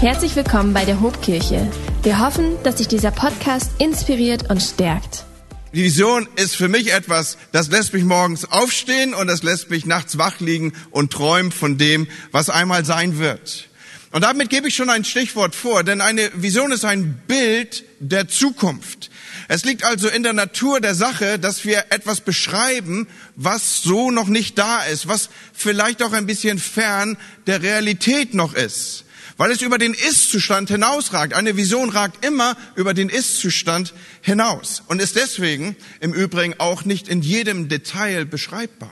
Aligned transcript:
Herzlich 0.00 0.36
willkommen 0.36 0.74
bei 0.74 0.84
der 0.84 1.00
Hobkirche. 1.00 1.68
Wir 2.04 2.20
hoffen, 2.20 2.56
dass 2.62 2.76
dich 2.76 2.86
dieser 2.86 3.10
Podcast 3.10 3.72
inspiriert 3.80 4.48
und 4.48 4.62
stärkt. 4.62 5.24
Die 5.74 5.82
Vision 5.82 6.28
ist 6.36 6.54
für 6.54 6.68
mich 6.68 6.92
etwas, 6.92 7.36
das 7.50 7.68
lässt 7.68 7.92
mich 7.92 8.04
morgens 8.04 8.44
aufstehen 8.44 9.12
und 9.12 9.26
das 9.26 9.42
lässt 9.42 9.70
mich 9.70 9.86
nachts 9.86 10.16
wach 10.16 10.38
liegen 10.38 10.72
und 10.92 11.12
träumen 11.12 11.50
von 11.50 11.78
dem, 11.78 12.06
was 12.30 12.48
einmal 12.48 12.84
sein 12.84 13.18
wird. 13.18 13.70
Und 14.12 14.22
damit 14.22 14.50
gebe 14.50 14.68
ich 14.68 14.76
schon 14.76 14.88
ein 14.88 15.04
Stichwort 15.04 15.56
vor, 15.56 15.82
denn 15.82 16.00
eine 16.00 16.30
Vision 16.32 16.70
ist 16.70 16.84
ein 16.84 17.20
Bild 17.26 17.82
der 17.98 18.28
Zukunft. 18.28 19.10
Es 19.48 19.64
liegt 19.64 19.82
also 19.82 20.08
in 20.08 20.22
der 20.22 20.32
Natur 20.32 20.80
der 20.80 20.94
Sache, 20.94 21.40
dass 21.40 21.64
wir 21.64 21.86
etwas 21.90 22.20
beschreiben, 22.20 23.08
was 23.34 23.82
so 23.82 24.12
noch 24.12 24.28
nicht 24.28 24.58
da 24.58 24.84
ist, 24.84 25.08
was 25.08 25.28
vielleicht 25.52 26.04
auch 26.04 26.12
ein 26.12 26.26
bisschen 26.26 26.60
fern 26.60 27.16
der 27.48 27.62
Realität 27.62 28.32
noch 28.32 28.54
ist 28.54 29.06
weil 29.38 29.52
es 29.52 29.62
über 29.62 29.78
den 29.78 29.94
Ist-Zustand 29.94 30.68
hinausragt. 30.68 31.32
Eine 31.32 31.56
Vision 31.56 31.88
ragt 31.88 32.24
immer 32.24 32.56
über 32.74 32.92
den 32.92 33.08
Ist-Zustand 33.08 33.94
hinaus 34.20 34.82
und 34.88 35.00
ist 35.00 35.16
deswegen 35.16 35.76
im 36.00 36.12
Übrigen 36.12 36.54
auch 36.58 36.84
nicht 36.84 37.08
in 37.08 37.22
jedem 37.22 37.68
Detail 37.68 38.26
beschreibbar. 38.26 38.90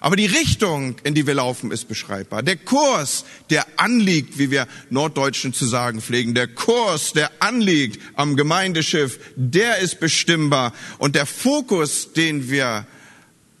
Aber 0.00 0.14
die 0.14 0.26
Richtung, 0.26 0.94
in 1.02 1.14
die 1.14 1.26
wir 1.26 1.34
laufen, 1.34 1.72
ist 1.72 1.88
beschreibbar. 1.88 2.44
Der 2.44 2.56
Kurs, 2.56 3.24
der 3.50 3.66
anliegt, 3.76 4.38
wie 4.38 4.52
wir 4.52 4.68
Norddeutschen 4.90 5.52
zu 5.52 5.66
sagen 5.66 6.00
pflegen, 6.00 6.34
der 6.34 6.46
Kurs, 6.46 7.12
der 7.12 7.32
anliegt 7.40 8.00
am 8.14 8.36
Gemeindeschiff, 8.36 9.18
der 9.34 9.78
ist 9.78 9.98
bestimmbar. 9.98 10.72
Und 10.98 11.16
der 11.16 11.26
Fokus, 11.26 12.12
den 12.12 12.48
wir 12.48 12.86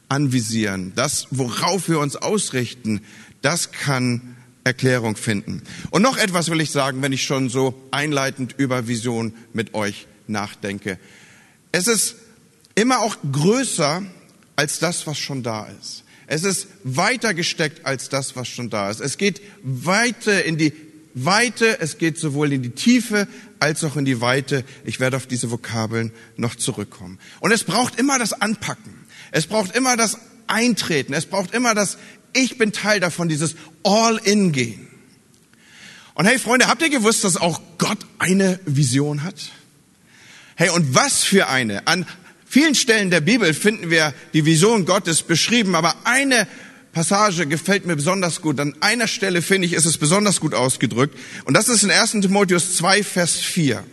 anvisieren, 0.08 0.92
das, 0.94 1.26
worauf 1.32 1.88
wir 1.88 1.98
uns 1.98 2.14
ausrichten, 2.14 3.00
das 3.42 3.72
kann 3.72 4.36
Erklärung 4.64 5.16
finden. 5.16 5.62
Und 5.90 6.02
noch 6.02 6.16
etwas 6.16 6.50
will 6.50 6.60
ich 6.60 6.70
sagen, 6.70 7.02
wenn 7.02 7.12
ich 7.12 7.24
schon 7.24 7.48
so 7.48 7.74
einleitend 7.90 8.54
über 8.58 8.86
Vision 8.88 9.34
mit 9.52 9.74
euch 9.74 10.06
nachdenke. 10.26 10.98
Es 11.72 11.86
ist 11.86 12.16
immer 12.74 13.00
auch 13.00 13.16
größer 13.30 14.02
als 14.56 14.78
das, 14.78 15.06
was 15.06 15.18
schon 15.18 15.42
da 15.42 15.66
ist. 15.80 16.04
Es 16.26 16.44
ist 16.44 16.68
weiter 16.84 17.32
gesteckt 17.32 17.86
als 17.86 18.10
das, 18.10 18.36
was 18.36 18.48
schon 18.48 18.68
da 18.68 18.90
ist. 18.90 19.00
Es 19.00 19.16
geht 19.16 19.40
weiter 19.62 20.44
in 20.44 20.58
die 20.58 20.72
Weite, 21.14 21.80
es 21.80 21.98
geht 21.98 22.18
sowohl 22.18 22.52
in 22.52 22.62
die 22.62 22.70
Tiefe 22.70 23.26
als 23.60 23.82
auch 23.82 23.96
in 23.96 24.04
die 24.04 24.20
Weite. 24.20 24.64
Ich 24.84 25.00
werde 25.00 25.16
auf 25.16 25.26
diese 25.26 25.50
Vokabeln 25.50 26.12
noch 26.36 26.54
zurückkommen. 26.54 27.18
Und 27.40 27.50
es 27.50 27.64
braucht 27.64 27.98
immer 27.98 28.18
das 28.18 28.34
Anpacken. 28.34 28.94
Es 29.30 29.46
braucht 29.46 29.74
immer 29.74 29.96
das 29.96 30.18
Eintreten. 30.46 31.12
Es 31.12 31.26
braucht 31.26 31.54
immer 31.54 31.74
das 31.74 31.98
ich 32.32 32.58
bin 32.58 32.72
Teil 32.72 33.00
davon, 33.00 33.28
dieses 33.28 33.56
All-in-Gehen. 33.84 34.88
Und 36.14 36.26
hey 36.26 36.38
Freunde, 36.38 36.66
habt 36.66 36.82
ihr 36.82 36.90
gewusst, 36.90 37.24
dass 37.24 37.36
auch 37.36 37.60
Gott 37.78 37.98
eine 38.18 38.58
Vision 38.64 39.22
hat? 39.22 39.52
Hey, 40.56 40.70
und 40.70 40.94
was 40.94 41.22
für 41.22 41.48
eine? 41.48 41.86
An 41.86 42.04
vielen 42.44 42.74
Stellen 42.74 43.10
der 43.10 43.20
Bibel 43.20 43.54
finden 43.54 43.90
wir 43.90 44.12
die 44.32 44.44
Vision 44.44 44.84
Gottes 44.84 45.22
beschrieben, 45.22 45.76
aber 45.76 45.94
eine 46.02 46.48
Passage 46.92 47.46
gefällt 47.46 47.86
mir 47.86 47.94
besonders 47.94 48.42
gut. 48.42 48.58
An 48.58 48.74
einer 48.80 49.06
Stelle 49.06 49.42
finde 49.42 49.66
ich, 49.66 49.74
ist 49.74 49.84
es 49.84 49.98
besonders 49.98 50.40
gut 50.40 50.54
ausgedrückt. 50.54 51.16
Und 51.44 51.54
das 51.54 51.68
ist 51.68 51.84
in 51.84 51.92
1. 51.92 52.12
Timotheus 52.22 52.74
2, 52.76 53.04
Vers 53.04 53.36
4. 53.36 53.84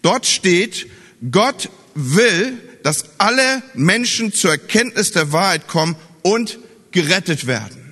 Dort 0.00 0.24
steht, 0.24 0.86
Gott 1.30 1.68
will, 1.94 2.58
dass 2.82 3.18
alle 3.18 3.62
Menschen 3.74 4.32
zur 4.32 4.52
Erkenntnis 4.52 5.10
der 5.12 5.32
Wahrheit 5.32 5.68
kommen 5.68 5.96
und 6.22 6.58
gerettet 6.92 7.46
werden. 7.46 7.86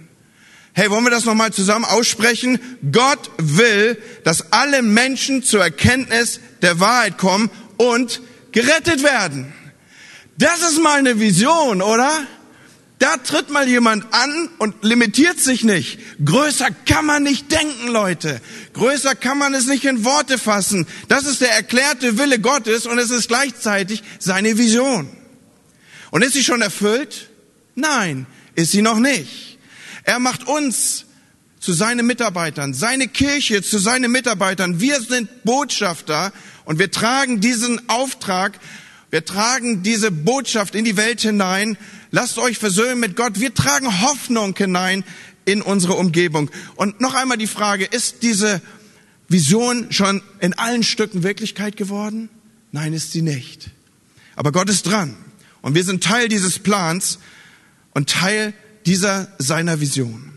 Hey, 0.76 0.90
wollen 0.90 1.04
wir 1.04 1.10
das 1.10 1.24
nochmal 1.24 1.52
zusammen 1.52 1.84
aussprechen? 1.84 2.58
Gott 2.90 3.30
will, 3.38 3.96
dass 4.24 4.50
alle 4.52 4.82
Menschen 4.82 5.44
zur 5.44 5.62
Erkenntnis 5.62 6.40
der 6.62 6.80
Wahrheit 6.80 7.16
kommen 7.16 7.48
und 7.76 8.20
gerettet 8.50 9.04
werden. 9.04 9.52
Das 10.36 10.62
ist 10.62 10.82
mal 10.82 10.98
eine 10.98 11.20
Vision, 11.20 11.80
oder? 11.80 12.10
Da 12.98 13.18
tritt 13.18 13.50
mal 13.50 13.68
jemand 13.68 14.12
an 14.12 14.48
und 14.58 14.82
limitiert 14.82 15.38
sich 15.38 15.62
nicht. 15.62 16.00
Größer 16.24 16.68
kann 16.86 17.06
man 17.06 17.22
nicht 17.22 17.52
denken, 17.52 17.86
Leute. 17.86 18.40
Größer 18.72 19.14
kann 19.14 19.38
man 19.38 19.54
es 19.54 19.66
nicht 19.66 19.84
in 19.84 20.04
Worte 20.04 20.38
fassen. 20.38 20.88
Das 21.06 21.24
ist 21.24 21.40
der 21.40 21.52
erklärte 21.52 22.18
Wille 22.18 22.40
Gottes 22.40 22.86
und 22.86 22.98
es 22.98 23.10
ist 23.10 23.28
gleichzeitig 23.28 24.02
seine 24.18 24.58
Vision. 24.58 25.08
Und 26.10 26.22
ist 26.22 26.32
sie 26.32 26.42
schon 26.42 26.62
erfüllt? 26.62 27.30
Nein 27.76 28.26
ist 28.54 28.72
sie 28.72 28.82
noch 28.82 28.98
nicht. 28.98 29.58
Er 30.04 30.18
macht 30.18 30.46
uns 30.46 31.06
zu 31.58 31.72
seinen 31.72 32.06
Mitarbeitern, 32.06 32.74
seine 32.74 33.08
Kirche 33.08 33.62
zu 33.62 33.78
seinen 33.78 34.12
Mitarbeitern. 34.12 34.80
Wir 34.80 35.00
sind 35.00 35.44
Botschafter 35.44 36.32
und 36.66 36.78
wir 36.78 36.90
tragen 36.90 37.40
diesen 37.40 37.88
Auftrag, 37.88 38.60
wir 39.10 39.24
tragen 39.24 39.82
diese 39.82 40.10
Botschaft 40.10 40.74
in 40.74 40.84
die 40.84 40.96
Welt 40.96 41.20
hinein. 41.20 41.78
Lasst 42.10 42.36
euch 42.36 42.58
versöhnen 42.58 43.00
mit 43.00 43.16
Gott. 43.16 43.38
Wir 43.40 43.54
tragen 43.54 44.02
Hoffnung 44.02 44.56
hinein 44.56 45.04
in 45.44 45.62
unsere 45.62 45.94
Umgebung. 45.94 46.50
Und 46.74 47.00
noch 47.00 47.14
einmal 47.14 47.38
die 47.38 47.46
Frage, 47.46 47.84
ist 47.84 48.22
diese 48.22 48.60
Vision 49.28 49.92
schon 49.92 50.20
in 50.40 50.52
allen 50.54 50.82
Stücken 50.82 51.22
Wirklichkeit 51.22 51.76
geworden? 51.76 52.28
Nein, 52.72 52.92
ist 52.92 53.12
sie 53.12 53.22
nicht. 53.22 53.70
Aber 54.36 54.52
Gott 54.52 54.68
ist 54.68 54.82
dran. 54.82 55.16
Und 55.62 55.74
wir 55.74 55.84
sind 55.84 56.02
Teil 56.02 56.28
dieses 56.28 56.58
Plans 56.58 57.18
und 57.94 58.10
Teil 58.10 58.52
dieser 58.86 59.28
seiner 59.38 59.80
Vision. 59.80 60.32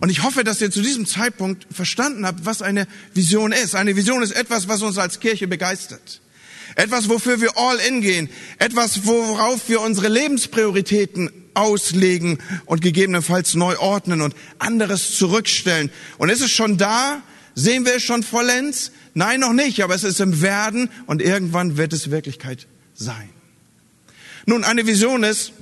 Und 0.00 0.10
ich 0.10 0.22
hoffe, 0.22 0.44
dass 0.44 0.60
ihr 0.60 0.70
zu 0.70 0.82
diesem 0.82 1.06
Zeitpunkt 1.06 1.66
verstanden 1.72 2.26
habt, 2.26 2.44
was 2.44 2.60
eine 2.60 2.86
Vision 3.14 3.52
ist. 3.52 3.74
Eine 3.74 3.96
Vision 3.96 4.22
ist 4.22 4.32
etwas, 4.32 4.68
was 4.68 4.82
uns 4.82 4.98
als 4.98 5.20
Kirche 5.20 5.46
begeistert. 5.46 6.20
Etwas, 6.74 7.08
wofür 7.08 7.40
wir 7.40 7.56
all 7.56 7.78
in 7.88 8.00
gehen. 8.00 8.28
Etwas, 8.58 9.06
worauf 9.06 9.68
wir 9.68 9.80
unsere 9.80 10.08
Lebensprioritäten 10.08 11.30
auslegen 11.54 12.38
und 12.66 12.80
gegebenenfalls 12.80 13.54
neu 13.54 13.78
ordnen 13.78 14.22
und 14.22 14.34
anderes 14.58 15.16
zurückstellen. 15.16 15.90
Und 16.18 16.30
ist 16.30 16.40
es 16.40 16.50
schon 16.50 16.78
da? 16.78 17.22
Sehen 17.54 17.84
wir 17.84 17.96
es 17.96 18.02
schon 18.02 18.22
vollends? 18.22 18.90
Nein, 19.14 19.40
noch 19.40 19.52
nicht, 19.52 19.82
aber 19.82 19.94
es 19.94 20.04
ist 20.04 20.20
im 20.20 20.40
Werden 20.40 20.88
und 21.06 21.20
irgendwann 21.20 21.76
wird 21.76 21.92
es 21.92 22.10
Wirklichkeit 22.10 22.66
sein. 22.94 23.28
Nun, 24.46 24.64
eine 24.64 24.86
Vision 24.86 25.22
ist, 25.22 25.52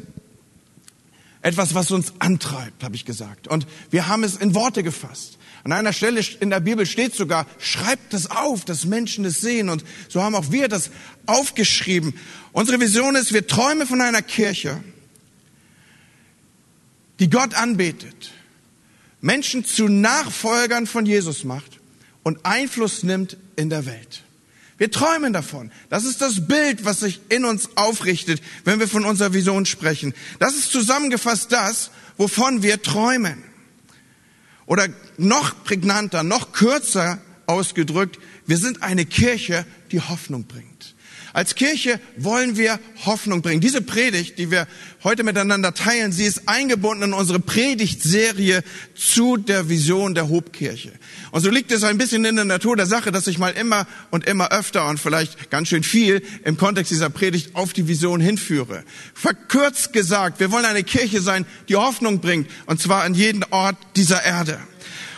etwas, 1.42 1.74
was 1.74 1.90
uns 1.90 2.12
antreibt, 2.18 2.82
habe 2.82 2.94
ich 2.94 3.04
gesagt. 3.04 3.48
Und 3.48 3.66
wir 3.90 4.08
haben 4.08 4.24
es 4.24 4.36
in 4.36 4.54
Worte 4.54 4.82
gefasst. 4.82 5.38
An 5.62 5.72
einer 5.72 5.92
Stelle 5.92 6.22
in 6.40 6.50
der 6.50 6.60
Bibel 6.60 6.86
steht 6.86 7.14
sogar, 7.14 7.46
schreibt 7.58 8.12
das 8.12 8.30
auf, 8.30 8.64
dass 8.64 8.84
Menschen 8.84 9.24
es 9.24 9.40
sehen. 9.40 9.68
Und 9.68 9.84
so 10.08 10.22
haben 10.22 10.34
auch 10.34 10.50
wir 10.50 10.68
das 10.68 10.90
aufgeschrieben. 11.26 12.14
Unsere 12.52 12.80
Vision 12.80 13.14
ist, 13.14 13.32
wir 13.32 13.46
träumen 13.46 13.86
von 13.86 14.00
einer 14.00 14.22
Kirche, 14.22 14.82
die 17.18 17.28
Gott 17.28 17.54
anbetet, 17.54 18.32
Menschen 19.20 19.64
zu 19.64 19.88
Nachfolgern 19.88 20.86
von 20.86 21.04
Jesus 21.04 21.44
macht 21.44 21.78
und 22.22 22.44
Einfluss 22.44 23.02
nimmt 23.02 23.36
in 23.56 23.68
der 23.68 23.84
Welt. 23.84 24.22
Wir 24.80 24.90
träumen 24.90 25.34
davon. 25.34 25.70
Das 25.90 26.04
ist 26.04 26.22
das 26.22 26.46
Bild, 26.48 26.86
was 26.86 27.00
sich 27.00 27.20
in 27.28 27.44
uns 27.44 27.68
aufrichtet, 27.76 28.40
wenn 28.64 28.80
wir 28.80 28.88
von 28.88 29.04
unserer 29.04 29.34
Vision 29.34 29.66
sprechen. 29.66 30.14
Das 30.38 30.54
ist 30.54 30.72
zusammengefasst 30.72 31.52
das, 31.52 31.90
wovon 32.16 32.62
wir 32.62 32.80
träumen. 32.80 33.44
Oder 34.64 34.88
noch 35.18 35.64
prägnanter, 35.64 36.22
noch 36.22 36.52
kürzer 36.52 37.20
ausgedrückt, 37.44 38.18
wir 38.46 38.56
sind 38.56 38.82
eine 38.82 39.04
Kirche, 39.04 39.66
die 39.92 40.00
Hoffnung 40.00 40.44
bringt. 40.44 40.89
Als 41.32 41.54
Kirche 41.54 42.00
wollen 42.16 42.56
wir 42.56 42.80
Hoffnung 43.06 43.42
bringen. 43.42 43.60
Diese 43.60 43.82
Predigt, 43.82 44.38
die 44.38 44.50
wir 44.50 44.66
heute 45.04 45.22
miteinander 45.22 45.74
teilen, 45.74 46.12
sie 46.12 46.24
ist 46.24 46.48
eingebunden 46.48 47.04
in 47.04 47.12
unsere 47.12 47.38
Predigtserie 47.38 48.62
zu 48.94 49.36
der 49.36 49.68
Vision 49.68 50.14
der 50.14 50.28
Hobkirche. 50.28 50.92
Und 51.30 51.40
so 51.40 51.50
liegt 51.50 51.70
es 51.70 51.84
ein 51.84 51.98
bisschen 51.98 52.24
in 52.24 52.36
der 52.36 52.44
Natur 52.44 52.76
der 52.76 52.86
Sache, 52.86 53.12
dass 53.12 53.28
ich 53.28 53.38
mal 53.38 53.50
immer 53.50 53.86
und 54.10 54.26
immer 54.26 54.50
öfter 54.50 54.88
und 54.88 54.98
vielleicht 54.98 55.50
ganz 55.50 55.68
schön 55.68 55.84
viel 55.84 56.22
im 56.44 56.56
Kontext 56.56 56.90
dieser 56.90 57.10
Predigt 57.10 57.54
auf 57.54 57.72
die 57.72 57.86
Vision 57.86 58.20
hinführe. 58.20 58.82
Verkürzt 59.14 59.92
gesagt, 59.92 60.40
wir 60.40 60.50
wollen 60.50 60.64
eine 60.64 60.82
Kirche 60.82 61.20
sein, 61.20 61.46
die 61.68 61.76
Hoffnung 61.76 62.20
bringt, 62.20 62.50
und 62.66 62.80
zwar 62.80 63.04
an 63.04 63.14
jeden 63.14 63.44
Ort 63.50 63.76
dieser 63.94 64.24
Erde. 64.24 64.58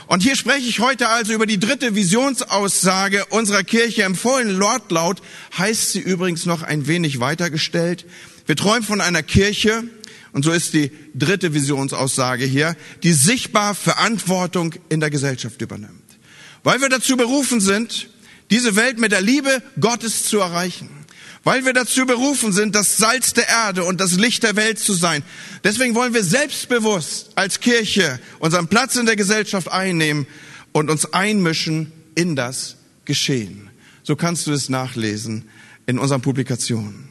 Und 0.06 0.22
hier 0.22 0.37
spreche 0.37 0.69
ich 0.69 0.81
heute 0.81 1.08
also 1.08 1.32
über 1.32 1.46
die 1.46 1.60
dritte 1.60 1.94
Visionsaussage 1.94 3.25
unserer 3.26 3.64
Kirche. 3.64 4.02
Im 4.02 4.14
vollen 4.14 4.60
Wortlaut 4.60 5.22
heißt 5.56 5.93
sie 5.93 6.00
übrigens 6.00 6.46
noch 6.46 6.62
ein 6.62 6.87
wenig 6.87 7.20
weitergestellt. 7.20 8.04
Wir 8.46 8.56
träumen 8.56 8.82
von 8.82 9.00
einer 9.00 9.22
Kirche, 9.22 9.84
und 10.32 10.44
so 10.44 10.52
ist 10.52 10.72
die 10.72 10.90
dritte 11.14 11.54
Visionsaussage 11.54 12.44
hier, 12.44 12.76
die 13.02 13.12
sichtbar 13.12 13.75
Verantwortung 13.75 14.75
in 14.88 15.00
der 15.00 15.10
Gesellschaft 15.10 15.60
übernimmt. 15.60 16.00
Weil 16.62 16.81
wir 16.81 16.88
dazu 16.88 17.16
berufen 17.16 17.60
sind, 17.60 18.08
diese 18.50 18.76
Welt 18.76 18.98
mit 18.98 19.12
der 19.12 19.20
Liebe 19.20 19.62
Gottes 19.81 20.25
zu 20.25 20.38
erreichen. 20.38 20.88
Weil 21.44 21.65
wir 21.65 21.73
dazu 21.73 22.06
berufen 22.06 22.53
sind, 22.53 22.75
das 22.75 22.97
Salz 22.97 23.33
der 23.33 23.49
Erde 23.49 23.85
und 23.85 24.00
das 24.00 24.12
Licht 24.12 24.44
der 24.44 24.55
Welt 24.55 24.79
zu 24.79 24.93
sein. 24.93 25.25
Deswegen 25.65 25.94
wollen 25.94 26.15
wir 26.15 26.23
selbstbewusst 26.23 27.31
als 27.35 27.59
Kirche 27.59 28.21
unseren 28.39 28.69
Platz 28.69 28.94
in 28.94 29.06
der 29.06 29.17
Gesellschaft 29.17 29.71
einnehmen 29.71 30.27
und 30.71 30.89
uns 30.89 31.12
einmischen 31.12 31.93
in 32.15 32.37
das 32.37 32.77
Geschehen. 33.05 33.71
So 34.05 34.15
kannst 34.15 34.47
du 34.47 34.53
es 34.53 34.69
nachlesen 34.69 35.49
in 35.87 35.99
unseren 35.99 36.23
Publikationen. 36.23 37.09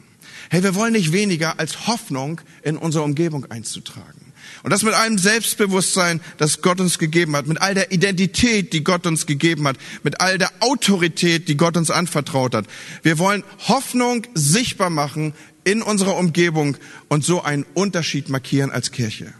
Hey, 0.50 0.62
wir 0.62 0.74
wollen 0.74 0.92
nicht 0.92 1.12
weniger 1.12 1.58
als 1.58 1.86
Hoffnung 1.86 2.40
in 2.62 2.76
unsere 2.76 3.04
Umgebung 3.04 3.50
einzutragen. 3.50 4.21
Und 4.62 4.70
das 4.70 4.82
mit 4.82 4.94
allem 4.94 5.18
Selbstbewusstsein, 5.18 6.20
das 6.38 6.62
Gott 6.62 6.80
uns 6.80 6.98
gegeben 6.98 7.34
hat, 7.34 7.46
mit 7.46 7.60
all 7.60 7.74
der 7.74 7.90
Identität, 7.90 8.72
die 8.72 8.84
Gott 8.84 9.06
uns 9.06 9.26
gegeben 9.26 9.66
hat, 9.66 9.76
mit 10.04 10.20
all 10.20 10.38
der 10.38 10.50
Autorität, 10.60 11.48
die 11.48 11.56
Gott 11.56 11.76
uns 11.76 11.90
anvertraut 11.90 12.54
hat. 12.54 12.66
Wir 13.02 13.18
wollen 13.18 13.42
Hoffnung 13.66 14.26
sichtbar 14.34 14.90
machen 14.90 15.34
in 15.64 15.82
unserer 15.82 16.16
Umgebung 16.16 16.76
und 17.08 17.24
so 17.24 17.42
einen 17.42 17.66
Unterschied 17.74 18.28
markieren 18.28 18.70
als 18.70 18.92
Kirche. 18.92 19.32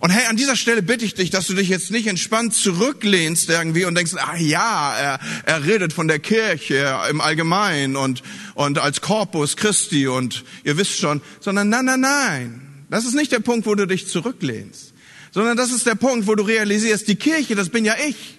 Und 0.00 0.10
hey, 0.10 0.26
an 0.26 0.36
dieser 0.36 0.54
Stelle 0.54 0.82
bitte 0.82 1.04
ich 1.04 1.14
dich, 1.14 1.30
dass 1.30 1.48
du 1.48 1.54
dich 1.54 1.68
jetzt 1.68 1.90
nicht 1.90 2.06
entspannt 2.06 2.54
zurücklehnst 2.54 3.48
irgendwie 3.48 3.84
und 3.84 3.96
denkst, 3.96 4.14
ah 4.16 4.36
ja, 4.36 4.96
er, 4.96 5.20
er 5.44 5.64
redet 5.64 5.92
von 5.92 6.06
der 6.06 6.20
Kirche 6.20 6.96
im 7.10 7.20
Allgemeinen 7.20 7.96
und, 7.96 8.22
und 8.54 8.78
als 8.78 9.00
Corpus 9.00 9.56
Christi 9.56 10.06
und 10.06 10.44
ihr 10.62 10.76
wisst 10.76 10.98
schon, 10.98 11.20
sondern 11.40 11.68
nein, 11.68 11.84
nein, 11.84 12.00
nein. 12.00 12.67
Das 12.90 13.04
ist 13.04 13.14
nicht 13.14 13.32
der 13.32 13.40
Punkt, 13.40 13.66
wo 13.66 13.74
du 13.74 13.86
dich 13.86 14.08
zurücklehnst, 14.08 14.94
sondern 15.32 15.56
das 15.56 15.72
ist 15.72 15.86
der 15.86 15.94
Punkt, 15.94 16.26
wo 16.26 16.34
du 16.34 16.42
realisierst, 16.42 17.06
die 17.08 17.16
Kirche, 17.16 17.54
das 17.54 17.68
bin 17.68 17.84
ja 17.84 17.94
ich. 18.08 18.38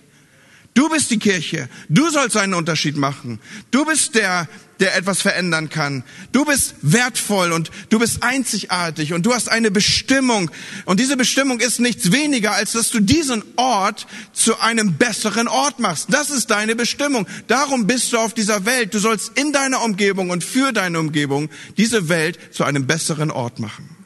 Du 0.74 0.88
bist 0.88 1.12
die 1.12 1.20
Kirche. 1.20 1.68
Du 1.90 2.10
sollst 2.10 2.38
einen 2.38 2.54
Unterschied 2.54 2.96
machen. 2.96 3.40
Du 3.70 3.86
bist 3.86 4.16
der, 4.16 4.48
der 4.80 4.96
etwas 4.96 5.22
verändern 5.22 5.70
kann. 5.70 6.04
Du 6.32 6.46
bist 6.46 6.76
wertvoll 6.82 7.52
und 7.52 7.70
du 7.90 8.00
bist 8.00 8.24
einzigartig 8.24 9.12
und 9.12 9.26
du 9.26 9.34
hast 9.34 9.50
eine 9.50 9.72
Bestimmung. 9.72 10.50
Und 10.86 11.00
diese 11.00 11.18
Bestimmung 11.18 11.60
ist 11.60 11.80
nichts 11.80 12.12
weniger, 12.12 12.54
als 12.54 12.74
dass 12.74 12.92
du 12.92 13.02
diesen 13.02 13.44
Ort 13.58 14.08
zu 14.32 14.60
einem 14.60 14.94
besseren 14.94 15.48
Ort 15.48 15.80
machst. 15.80 16.14
Das 16.14 16.30
ist 16.30 16.50
deine 16.50 16.76
Bestimmung. 16.76 17.28
Darum 17.48 17.86
bist 17.88 18.14
du 18.14 18.18
auf 18.18 18.34
dieser 18.34 18.66
Welt. 18.66 18.94
Du 18.94 19.00
sollst 19.00 19.38
in 19.38 19.52
deiner 19.52 19.82
Umgebung 19.82 20.30
und 20.30 20.44
für 20.44 20.72
deine 20.72 21.00
Umgebung 21.00 21.50
diese 21.78 22.08
Welt 22.08 22.40
zu 22.52 22.64
einem 22.64 22.88
besseren 22.88 23.32
Ort 23.32 23.60
machen. 23.60 23.99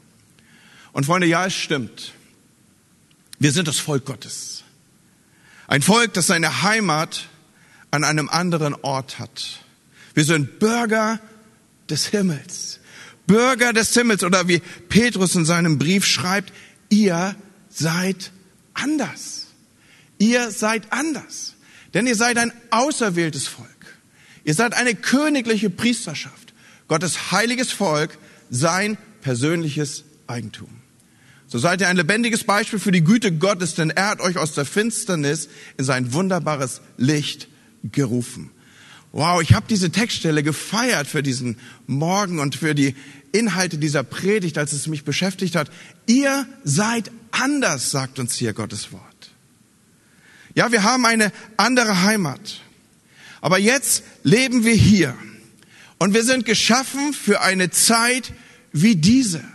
Und 0.93 1.05
Freunde, 1.05 1.27
ja, 1.27 1.45
es 1.45 1.53
stimmt. 1.53 2.13
Wir 3.39 3.51
sind 3.51 3.67
das 3.67 3.79
Volk 3.79 4.05
Gottes. 4.05 4.63
Ein 5.67 5.81
Volk, 5.81 6.13
das 6.13 6.27
seine 6.27 6.61
Heimat 6.61 7.27
an 7.91 8.03
einem 8.03 8.29
anderen 8.29 8.75
Ort 8.75 9.19
hat. 9.19 9.59
Wir 10.13 10.23
sind 10.23 10.59
Bürger 10.59 11.19
des 11.89 12.07
Himmels. 12.07 12.79
Bürger 13.25 13.73
des 13.73 13.93
Himmels 13.93 14.23
oder 14.23 14.47
wie 14.47 14.59
Petrus 14.89 15.35
in 15.35 15.45
seinem 15.45 15.79
Brief 15.79 16.05
schreibt, 16.05 16.53
ihr 16.89 17.35
seid 17.69 18.31
anders. 18.73 19.47
Ihr 20.19 20.51
seid 20.51 20.91
anders. 20.91 21.55
Denn 21.93 22.05
ihr 22.05 22.15
seid 22.15 22.37
ein 22.37 22.53
auserwähltes 22.69 23.47
Volk. 23.47 23.69
Ihr 24.43 24.53
seid 24.53 24.73
eine 24.73 24.93
königliche 24.93 25.69
Priesterschaft. 25.69 26.53
Gottes 26.87 27.31
heiliges 27.31 27.71
Volk, 27.71 28.17
sein 28.49 28.97
persönliches 29.21 30.03
Eigentum. 30.27 30.82
So 31.53 31.59
seid 31.59 31.81
ihr 31.81 31.87
ein 31.87 31.97
lebendiges 31.97 32.45
Beispiel 32.45 32.79
für 32.79 32.91
die 32.91 33.03
Güte 33.03 33.31
Gottes, 33.31 33.75
denn 33.75 33.91
er 33.91 34.07
hat 34.07 34.21
euch 34.21 34.39
aus 34.39 34.53
der 34.53 34.65
Finsternis 34.65 35.49
in 35.77 35.85
sein 35.85 36.11
wunderbares 36.11 36.81
Licht 36.97 37.47
gerufen. 37.83 38.49
Wow, 39.11 39.39
ich 39.39 39.53
habe 39.53 39.67
diese 39.69 39.91
Textstelle 39.91 40.41
gefeiert 40.41 41.05
für 41.05 41.21
diesen 41.21 41.59
Morgen 41.85 42.39
und 42.39 42.55
für 42.55 42.73
die 42.73 42.95
Inhalte 43.33 43.77
dieser 43.77 44.01
Predigt, 44.01 44.57
als 44.57 44.73
es 44.73 44.87
mich 44.87 45.03
beschäftigt 45.03 45.55
hat. 45.55 45.69
Ihr 46.07 46.47
seid 46.63 47.11
anders, 47.29 47.91
sagt 47.91 48.17
uns 48.17 48.33
hier 48.33 48.53
Gottes 48.53 48.91
Wort. 48.91 49.03
Ja, 50.55 50.71
wir 50.71 50.81
haben 50.81 51.05
eine 51.05 51.31
andere 51.57 52.01
Heimat. 52.01 52.61
Aber 53.41 53.59
jetzt 53.59 54.01
leben 54.23 54.65
wir 54.65 54.73
hier. 54.73 55.15
Und 55.99 56.15
wir 56.15 56.23
sind 56.23 56.45
geschaffen 56.45 57.13
für 57.13 57.41
eine 57.41 57.69
Zeit 57.69 58.33
wie 58.71 58.95
diese. 58.95 59.52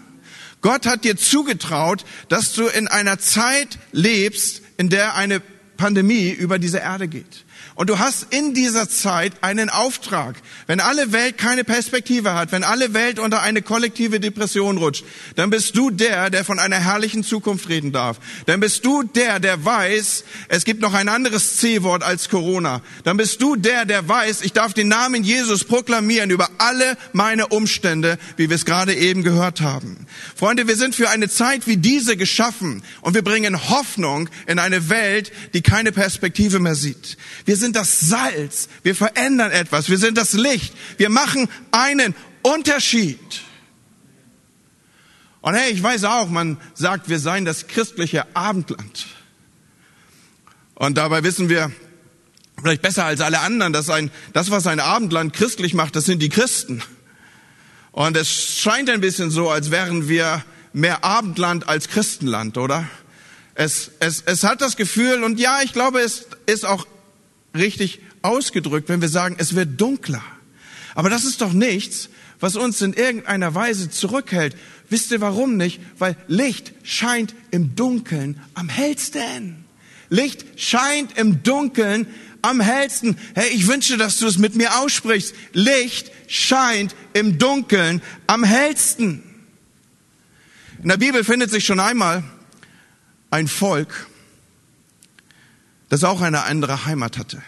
Gott 0.61 0.87
hat 0.87 1.05
dir 1.05 1.17
zugetraut, 1.17 2.05
dass 2.29 2.53
du 2.53 2.67
in 2.67 2.89
einer 2.89 3.19
Zeit 3.19 3.79
lebst, 3.93 4.63
in 4.77 4.89
der 4.89 5.15
eine 5.15 5.41
Pandemie 5.77 6.31
über 6.31 6.59
diese 6.59 6.79
Erde 6.79 7.09
geht. 7.09 7.45
Und 7.75 7.91
du 7.91 7.99
hast 7.99 8.27
in 8.31 8.55
dieser 8.55 8.89
Zeit 8.89 9.33
einen 9.41 9.71
Auftrag. 9.71 10.37
Wenn 10.67 10.81
alle 10.81 11.13
Welt 11.13 11.39
keine 11.39 11.63
Perspektive 11.63 12.35
hat, 12.35 12.51
wenn 12.51 12.65
alle 12.65 12.93
Welt 12.93 13.19
unter 13.19 13.41
eine 13.41 13.63
kollektive 13.63 14.19
Depression 14.19 14.79
rutscht, 14.79 15.05
dann 15.37 15.51
bist 15.51 15.77
du 15.77 15.91
der, 15.91 16.31
der 16.31 16.45
von 16.45 16.59
einer 16.59 16.77
herrlichen 16.77 17.23
Zukunft 17.23 17.69
reden 17.69 17.93
darf. 17.93 18.19
Dann 18.47 18.59
bist 18.59 18.85
du 18.85 19.05
der, 19.05 19.39
der 19.39 19.65
weiß, 19.65 20.25
es 20.49 20.65
gibt 20.65 20.81
noch 20.81 20.93
ein 20.93 21.09
anderes 21.09 21.59
C-Wort 21.59 22.03
als 22.03 22.29
Corona. 22.29 22.83
Dann 23.05 23.17
bist 23.17 23.41
du 23.43 23.55
der, 23.55 23.85
der 23.85 24.09
weiß, 24.09 24.43
ich 24.43 24.53
darf 24.53 24.75
den 24.75 24.89
Namen 24.89 25.23
Jesus 25.23 25.65
proklamieren 25.65 26.31
über 26.31 26.51
alle 26.59 26.97
meine 27.13 27.47
Umstände, 27.47 28.19
wie 28.37 28.49
wir 28.49 28.57
es 28.57 28.65
gerade 28.65 28.95
eben 28.95 29.23
gehört 29.23 29.61
haben. 29.61 30.07
Freunde, 30.35 30.67
wir 30.67 30.77
sind 30.77 30.95
für 30.95 31.11
eine 31.11 31.29
Zeit 31.29 31.67
wie 31.67 31.77
diese 31.77 32.17
geschaffen 32.17 32.83
und 33.03 33.15
wir 33.15 33.23
bringen 33.23 33.69
Hoffnung 33.71 34.29
in 34.47 34.59
eine 34.59 34.89
Welt, 34.89 35.31
die 35.55 35.63
keine 35.63 35.93
Perspektive 35.93 36.59
mehr 36.59 36.75
sieht. 36.75 37.17
Wir 37.49 37.57
sind 37.57 37.77
das 37.77 38.01
Salz. 38.01 38.69
Wir 38.83 38.95
verändern 38.95 39.51
etwas. 39.51 39.89
Wir 39.89 39.97
sind 39.97 40.19
das 40.19 40.35
Licht. 40.35 40.75
Wir 40.99 41.09
machen 41.09 41.49
einen 41.71 42.15
Unterschied. 42.43 43.19
Und 45.41 45.55
hey, 45.55 45.73
ich 45.73 45.83
weiß 45.83 46.05
auch, 46.05 46.29
man 46.29 46.59
sagt, 46.75 47.09
wir 47.09 47.19
seien 47.19 47.47
das 47.47 47.67
christliche 47.67 48.27
Abendland. 48.37 49.07
Und 50.75 50.99
dabei 50.99 51.25
wissen 51.25 51.49
wir 51.49 51.73
vielleicht 52.61 52.83
besser 52.83 53.07
als 53.07 53.23
alle 53.23 53.41
anderen, 53.41 53.73
dass 53.73 53.89
ein, 53.89 54.11
das, 54.35 54.51
was 54.51 54.67
ein 54.67 54.79
Abendland 54.79 55.33
christlich 55.33 55.73
macht, 55.73 55.97
das 55.97 56.05
sind 56.05 56.21
die 56.21 56.29
Christen. 56.29 56.83
Und 57.93 58.15
es 58.19 58.59
scheint 58.59 58.91
ein 58.91 59.01
bisschen 59.01 59.31
so, 59.31 59.49
als 59.49 59.71
wären 59.71 60.07
wir 60.07 60.45
mehr 60.75 61.03
Abendland 61.03 61.67
als 61.67 61.89
Christenland, 61.89 62.59
oder? 62.59 62.87
Es, 63.55 63.91
es, 64.01 64.23
es 64.27 64.45
hat 64.45 64.61
das 64.61 64.77
Gefühl, 64.77 65.25
und 65.25 65.41
ja, 65.41 65.63
ich 65.63 65.73
glaube, 65.73 66.01
es 66.01 66.27
ist 66.45 66.67
auch 66.67 66.87
richtig 67.55 68.01
ausgedrückt, 68.23 68.89
wenn 68.89 69.01
wir 69.01 69.09
sagen, 69.09 69.37
es 69.39 69.55
wird 69.55 69.81
dunkler. 69.81 70.23
Aber 70.95 71.11
das 71.11 71.25
ist 71.25 71.41
doch 71.41 71.53
nichts, 71.53 72.09
was 72.41 72.57
uns 72.57 72.81
in 72.83 72.93
irgendeiner 72.93 73.55
Weise 73.55 73.91
zurückhält. 73.91 74.57
Wisst 74.91 75.11
ihr 75.11 75.21
warum 75.21 75.57
nicht? 75.57 75.81
Weil 75.99 76.17
Licht 76.27 76.73
scheint 76.83 77.35
im 77.51 77.75
Dunkeln 77.75 78.41
am 78.55 78.69
hellsten. 78.69 79.65
Licht 80.09 80.45
scheint 80.57 81.19
im 81.19 81.43
Dunkeln 81.43 82.07
am 82.43 82.61
hellsten. 82.61 83.17
Hey, 83.35 83.51
ich 83.51 83.67
wünsche, 83.67 83.97
dass 83.97 84.19
du 84.19 84.27
es 84.27 84.39
mit 84.39 84.55
mir 84.55 84.79
aussprichst. 84.79 85.35
Licht 85.53 86.11
scheint 86.29 86.95
im 87.13 87.39
Dunkeln 87.39 88.03
am 88.27 88.45
hellsten. 88.45 89.23
In 90.83 90.89
der 90.89 90.97
Bibel 90.97 91.25
findet 91.25 91.51
sich 91.51 91.65
schon 91.65 91.81
einmal 91.81 92.23
ein 93.31 93.49
Volk, 93.49 94.07
das 95.89 96.05
auch 96.05 96.21
eine 96.21 96.45
andere 96.45 96.87
Heimat 96.87 97.19
hatte. 97.19 97.43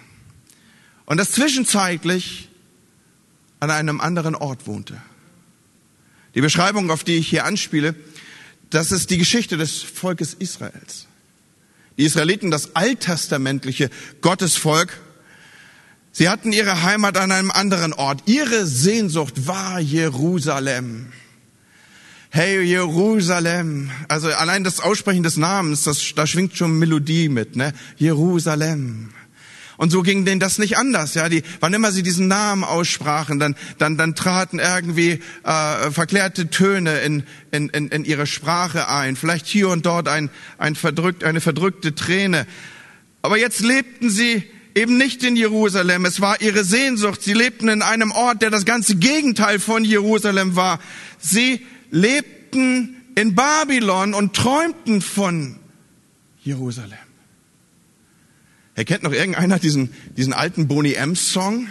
Und 1.07 1.19
das 1.19 1.33
zwischenzeitlich 1.33 2.49
an 3.59 3.71
einem 3.71 4.01
anderen 4.01 4.35
Ort 4.35 4.67
wohnte. 4.67 5.01
Die 6.35 6.41
Beschreibung, 6.41 6.91
auf 6.91 7.05
die 7.05 7.17
ich 7.17 7.29
hier 7.29 7.45
anspiele, 7.45 7.95
das 8.71 8.93
ist 8.93 9.11
die 9.11 9.19
Geschichte 9.19 9.57
des 9.57 9.83
Volkes 9.83 10.35
Israels. 10.35 11.07
Die 11.99 12.05
Israeliten, 12.05 12.51
das 12.51 12.77
alttestamentliche 12.77 13.91
Gottesvolk, 14.21 15.01
sie 16.13 16.29
hatten 16.29 16.53
ihre 16.53 16.83
Heimat 16.83 17.19
an 17.19 17.33
einem 17.33 17.51
anderen 17.51 17.93
Ort. 17.93 18.23
Ihre 18.27 18.65
Sehnsucht 18.67 19.47
war 19.47 19.81
Jerusalem. 19.81 21.13
Hey 22.33 22.63
Jerusalem. 22.63 23.91
Also 24.07 24.29
allein 24.29 24.63
das 24.63 24.79
Aussprechen 24.79 25.25
des 25.25 25.37
Namens, 25.37 25.83
das, 25.83 26.15
da 26.15 26.29
schwingt 26.29 26.57
schon 26.57 26.79
Melodie 26.79 27.29
mit, 27.29 27.57
ne? 27.57 27.73
Jerusalem. 27.97 29.11
Und 29.77 29.91
so 29.91 30.03
ging 30.03 30.25
denen 30.25 30.39
das 30.39 30.59
nicht 30.59 30.79
anders, 30.79 31.15
ja. 31.15 31.29
Die, 31.29 31.43
wann 31.59 31.75
immer 31.75 31.91
sie 31.91 32.05
diesen 32.05 32.29
Namen 32.29 32.63
aussprachen, 32.63 33.41
dann, 33.41 33.57
dann, 33.79 33.97
dann 33.97 34.15
traten 34.15 34.61
irgendwie 34.61 35.19
äh, 35.43 35.91
verklärte 35.91 36.51
Töne 36.51 37.01
in, 37.01 37.25
in, 37.51 37.69
in, 37.71 37.89
in 37.89 38.05
ihre 38.05 38.29
Sprache 38.29 38.89
ein. 38.89 39.17
Vielleicht 39.17 39.49
hier 39.49 39.69
und 39.69 39.85
dort 39.85 40.07
ein, 40.07 40.31
ein 40.57 40.77
verdrückt, 40.77 41.25
eine 41.25 41.41
verdrückte 41.41 41.97
Träne. 41.97 42.47
Aber 43.23 43.39
jetzt 43.39 43.59
lebten 43.59 44.09
sie 44.09 44.45
eben 44.77 44.99
nicht 44.99 45.25
in 45.25 45.35
Jerusalem. 45.35 46.05
Es 46.05 46.21
war 46.21 46.41
ihre 46.41 46.63
Sehnsucht. 46.63 47.23
Sie 47.23 47.35
lebten 47.35 47.69
in 47.69 47.83
einem 47.83 48.13
Ort, 48.13 48.41
der 48.41 48.51
das 48.51 48.65
ganze 48.65 48.95
Gegenteil 48.95 49.59
von 49.59 49.85
Jerusalem 49.85 50.55
war. 50.55 50.79
Sie 51.19 51.67
lebten 51.91 52.97
in 53.15 53.35
Babylon 53.35 54.15
und 54.15 54.35
träumten 54.35 55.03
von 55.03 55.59
Jerusalem. 56.43 56.99
Er 58.75 58.85
kennt 58.85 59.03
noch 59.03 59.13
irgendeiner 59.13 59.59
diesen, 59.59 59.93
diesen 60.17 60.33
alten 60.33 60.69
Boni 60.69 60.95
M 60.95 61.17
Song? 61.17 61.69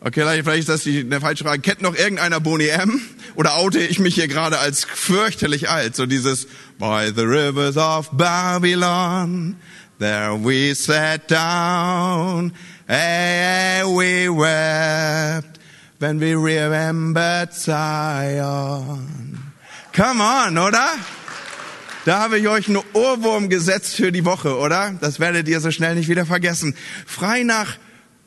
Okay, 0.00 0.22
vielleicht 0.42 0.60
ist 0.60 0.68
das 0.68 0.82
die, 0.82 1.00
eine 1.00 1.20
falsche 1.20 1.44
Frage. 1.44 1.60
Kennt 1.62 1.82
noch 1.82 1.96
irgendeiner 1.96 2.38
Boni 2.38 2.68
M? 2.68 3.00
Oder 3.34 3.56
oute 3.56 3.80
ich 3.80 3.98
mich 3.98 4.14
hier 4.14 4.28
gerade 4.28 4.58
als 4.58 4.84
fürchterlich 4.84 5.68
alt? 5.68 5.96
So 5.96 6.06
dieses 6.06 6.46
By 6.78 7.10
the 7.14 7.22
rivers 7.22 7.76
of 7.76 8.10
Babylon, 8.12 9.56
There 9.98 10.36
we 10.36 10.74
sat 10.74 11.26
down 11.26 12.52
and 12.86 13.96
we 13.96 14.28
wept 14.28 15.55
when 15.98 16.20
we 16.20 16.34
remembered 16.34 17.52
Zion. 17.52 19.38
Come 19.92 20.20
on, 20.20 20.58
oder? 20.58 20.86
Da 22.04 22.20
habe 22.20 22.38
ich 22.38 22.46
euch 22.46 22.68
einen 22.68 22.82
Ohrwurm 22.92 23.48
gesetzt 23.48 23.96
für 23.96 24.12
die 24.12 24.24
Woche, 24.24 24.56
oder? 24.58 24.92
Das 25.00 25.18
werdet 25.18 25.48
ihr 25.48 25.60
so 25.60 25.70
schnell 25.70 25.96
nicht 25.96 26.08
wieder 26.08 26.26
vergessen. 26.26 26.76
Frei 27.06 27.42
nach 27.42 27.78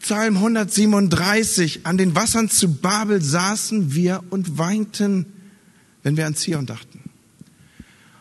Psalm 0.02 0.36
137, 0.38 1.86
an 1.86 1.98
den 1.98 2.16
Wassern 2.16 2.50
zu 2.50 2.74
Babel 2.76 3.22
saßen 3.22 3.94
wir 3.94 4.24
und 4.30 4.58
weinten, 4.58 5.26
wenn 6.04 6.18
wir 6.18 6.26
an 6.26 6.36
Zion 6.36 6.66
dachten. 6.66 7.02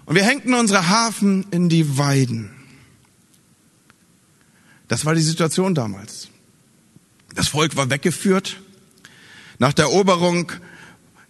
Und 0.05 0.14
wir 0.14 0.25
hängten 0.25 0.55
unsere 0.55 0.88
Hafen 0.88 1.47
in 1.50 1.69
die 1.69 1.99
Weiden. 1.99 2.50
Das 4.88 5.05
war 5.05 5.14
die 5.14 5.23
Situation 5.23 5.75
damals. 5.75 6.28
Das 7.35 7.49
Volk 7.49 7.76
war 7.76 7.90
weggeführt. 7.90 8.61
Nach 9.60 9.72
der 9.72 9.86
Eroberung 9.86 10.52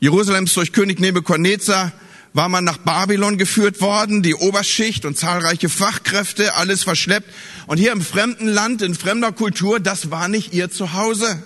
Jerusalems 0.01 0.53
durch 0.53 0.75
König 0.75 1.01
Nebuchadnezzar 1.01 1.93
war 2.35 2.51
man 2.51 2.63
nach 2.63 2.77
Babylon 2.77 3.39
geführt 3.39 3.81
worden, 3.81 4.23
die 4.23 4.35
Oberschicht 4.35 5.07
und 5.07 5.17
zahlreiche 5.17 5.71
Fachkräfte, 5.71 6.55
alles 6.55 6.83
verschleppt. 6.83 7.33
Und 7.67 7.79
hier 7.79 7.91
im 7.91 8.03
fremden 8.03 8.47
Land, 8.47 8.83
in 8.83 8.95
fremder 8.95 9.33
Kultur, 9.33 9.81
das 9.81 10.11
war 10.11 10.29
nicht 10.29 10.53
ihr 10.53 10.71
Zuhause. 10.71 11.43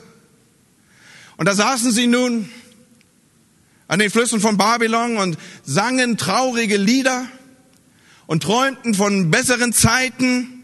Und 1.37 1.47
da 1.47 1.55
saßen 1.55 1.93
sie 1.93 2.09
nun 2.09 2.49
an 3.87 4.01
den 4.01 4.11
Flüssen 4.11 4.41
von 4.41 4.57
Babylon 4.57 5.19
und 5.19 5.39
sangen 5.63 6.17
traurige 6.17 6.79
Lieder 6.79 7.27
und 8.27 8.43
träumten 8.43 8.95
von 8.95 9.31
besseren 9.31 9.73
Zeiten 9.73 10.62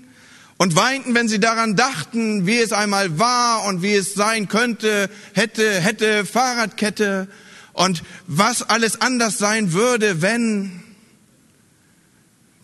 und 0.59 0.75
weinten, 0.75 1.15
wenn 1.15 1.29
sie 1.29 1.38
daran 1.38 1.77
dachten, 1.77 2.47
wie 2.47 2.59
es 2.59 2.73
einmal 2.73 3.19
war 3.19 3.65
und 3.65 3.81
wie 3.81 3.95
es 3.95 4.15
sein 4.15 4.49
könnte, 4.49 5.09
hätte, 5.33 5.81
hätte, 5.81 6.27
Fahrradkette 6.27 7.29
und 7.73 8.03
was 8.27 8.69
alles 8.69 9.00
anders 9.00 9.38
sein 9.38 9.73
würde, 9.73 10.21
wenn. 10.21 10.83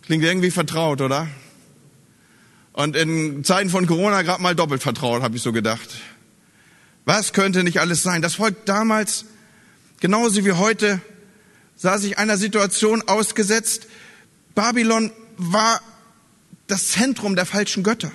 Klingt 0.01 0.23
irgendwie 0.23 0.51
vertraut, 0.51 0.99
oder? 0.99 1.27
Und 2.73 2.97
in 2.97 3.45
Zeiten 3.45 3.69
von 3.69 3.87
Corona 3.87 4.21
gerade 4.23 4.43
mal 4.43 4.55
doppelt 4.55 4.83
vertraut, 4.83 5.23
habe 5.23 5.37
ich 5.37 5.41
so 5.41 5.53
gedacht. 5.53 5.89
Was 7.05 7.31
könnte 7.31 7.63
nicht 7.63 7.79
alles 7.79 8.03
sein? 8.03 8.21
Das 8.21 8.35
Volk 8.35 8.65
damals, 8.65 9.23
genauso 10.01 10.43
wie 10.43 10.51
heute, 10.51 10.99
sah 11.77 11.97
sich 11.97 12.17
einer 12.17 12.35
Situation 12.35 13.03
ausgesetzt. 13.07 13.87
Babylon 14.53 15.11
war 15.37 15.79
das 16.67 16.89
Zentrum 16.89 17.35
der 17.35 17.45
falschen 17.45 17.83
Götter. 17.83 18.11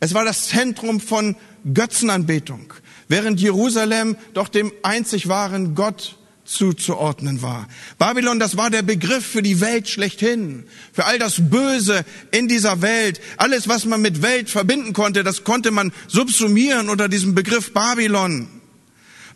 Es 0.00 0.14
war 0.14 0.24
das 0.24 0.48
Zentrum 0.48 1.00
von 1.00 1.36
Götzenanbetung 1.74 2.72
während 3.08 3.40
Jerusalem 3.40 4.16
doch 4.34 4.48
dem 4.48 4.72
einzig 4.82 5.28
wahren 5.28 5.74
Gott 5.74 6.16
zuzuordnen 6.44 7.42
war. 7.42 7.68
Babylon, 7.98 8.38
das 8.38 8.56
war 8.56 8.70
der 8.70 8.82
Begriff 8.82 9.26
für 9.26 9.42
die 9.42 9.60
Welt 9.60 9.88
schlechthin, 9.88 10.64
für 10.92 11.04
all 11.04 11.18
das 11.18 11.50
Böse 11.50 12.04
in 12.30 12.48
dieser 12.48 12.80
Welt. 12.80 13.20
Alles, 13.36 13.68
was 13.68 13.84
man 13.84 14.00
mit 14.00 14.22
Welt 14.22 14.48
verbinden 14.48 14.94
konnte, 14.94 15.24
das 15.24 15.44
konnte 15.44 15.70
man 15.70 15.92
subsumieren 16.06 16.88
unter 16.88 17.08
diesem 17.08 17.34
Begriff 17.34 17.74
Babylon. 17.74 18.48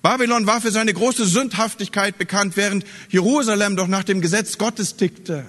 Babylon 0.01 0.47
war 0.47 0.61
für 0.61 0.73
seine 0.73 0.95
große 0.95 1.27
Sündhaftigkeit 1.27 2.19
bekannt, 2.19 2.57
während 2.57 2.85
Jerusalem 3.11 3.77
doch 3.77 3.89
nach 3.89 4.05
dem 4.05 4.21
Gesetz 4.21 4.57
Gottes 4.59 4.97
tickte. 4.97 5.45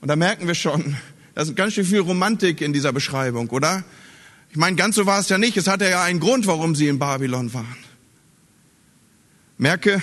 Und 0.00 0.08
da 0.08 0.16
merken 0.16 0.46
wir 0.46 0.54
schon, 0.54 0.96
da 1.36 1.42
ist 1.42 1.54
ganz 1.54 1.74
schön 1.74 1.84
viel 1.84 2.00
Romantik 2.00 2.62
in 2.62 2.72
dieser 2.72 2.94
Beschreibung, 2.94 3.50
oder? 3.50 3.84
Ich 4.50 4.56
meine, 4.56 4.74
ganz 4.74 4.96
so 4.96 5.04
war 5.04 5.20
es 5.20 5.28
ja 5.28 5.36
nicht. 5.36 5.58
Es 5.58 5.66
hatte 5.66 5.86
ja 5.86 6.02
einen 6.02 6.18
Grund, 6.18 6.46
warum 6.46 6.74
sie 6.74 6.88
in 6.88 6.98
Babylon 6.98 7.52
waren. 7.52 7.76
Merke, 9.58 10.02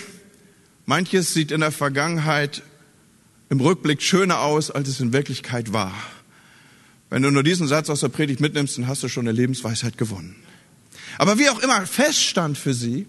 manches 0.86 1.34
sieht 1.34 1.50
in 1.50 1.62
der 1.62 1.72
Vergangenheit 1.72 2.62
im 3.50 3.60
Rückblick 3.60 4.04
schöner 4.04 4.42
aus, 4.42 4.70
als 4.70 4.88
es 4.88 5.00
in 5.00 5.12
Wirklichkeit 5.12 5.74
war. 5.74 5.92
Wenn 7.10 7.24
du 7.24 7.32
nur 7.32 7.42
diesen 7.42 7.68
Satz 7.68 7.90
aus 7.90 8.02
der 8.02 8.10
Predigt 8.10 8.40
mitnimmst, 8.40 8.78
dann 8.78 8.86
hast 8.86 9.02
du 9.02 9.08
schon 9.08 9.28
eine 9.28 9.36
Lebensweisheit 9.36 9.98
gewonnen. 9.98 10.36
Aber 11.18 11.40
wie 11.40 11.50
auch 11.50 11.64
immer 11.64 11.88
feststand 11.88 12.60
für 12.60 12.76
sie, 12.76 13.08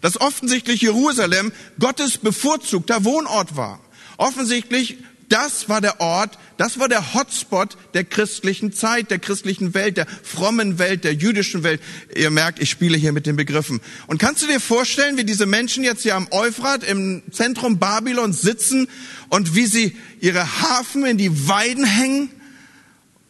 dass 0.00 0.18
offensichtlich 0.18 0.80
Jerusalem 0.80 1.52
Gottes 1.78 2.16
bevorzugter 2.16 3.04
Wohnort 3.04 3.56
war. 3.56 3.78
Offensichtlich 4.16 4.96
das 5.28 5.68
war 5.68 5.80
der 5.80 6.00
Ort, 6.00 6.38
das 6.56 6.78
war 6.78 6.88
der 6.88 7.14
Hotspot 7.14 7.76
der 7.94 8.04
christlichen 8.04 8.72
Zeit, 8.72 9.10
der 9.10 9.18
christlichen 9.18 9.74
Welt, 9.74 9.96
der 9.96 10.06
frommen 10.06 10.78
Welt, 10.78 11.04
der 11.04 11.14
jüdischen 11.14 11.62
Welt. 11.62 11.80
Ihr 12.16 12.30
merkt, 12.30 12.60
ich 12.60 12.70
spiele 12.70 12.96
hier 12.96 13.12
mit 13.12 13.26
den 13.26 13.36
Begriffen. 13.36 13.80
Und 14.06 14.18
kannst 14.18 14.42
du 14.42 14.46
dir 14.46 14.60
vorstellen, 14.60 15.16
wie 15.16 15.24
diese 15.24 15.46
Menschen 15.46 15.84
jetzt 15.84 16.02
hier 16.02 16.16
am 16.16 16.28
Euphrat 16.30 16.82
im 16.82 17.22
Zentrum 17.30 17.78
Babylons 17.78 18.40
sitzen 18.40 18.88
und 19.28 19.54
wie 19.54 19.66
sie 19.66 19.96
ihre 20.20 20.60
Hafen 20.62 21.04
in 21.04 21.18
die 21.18 21.48
Weiden 21.48 21.84
hängen 21.84 22.30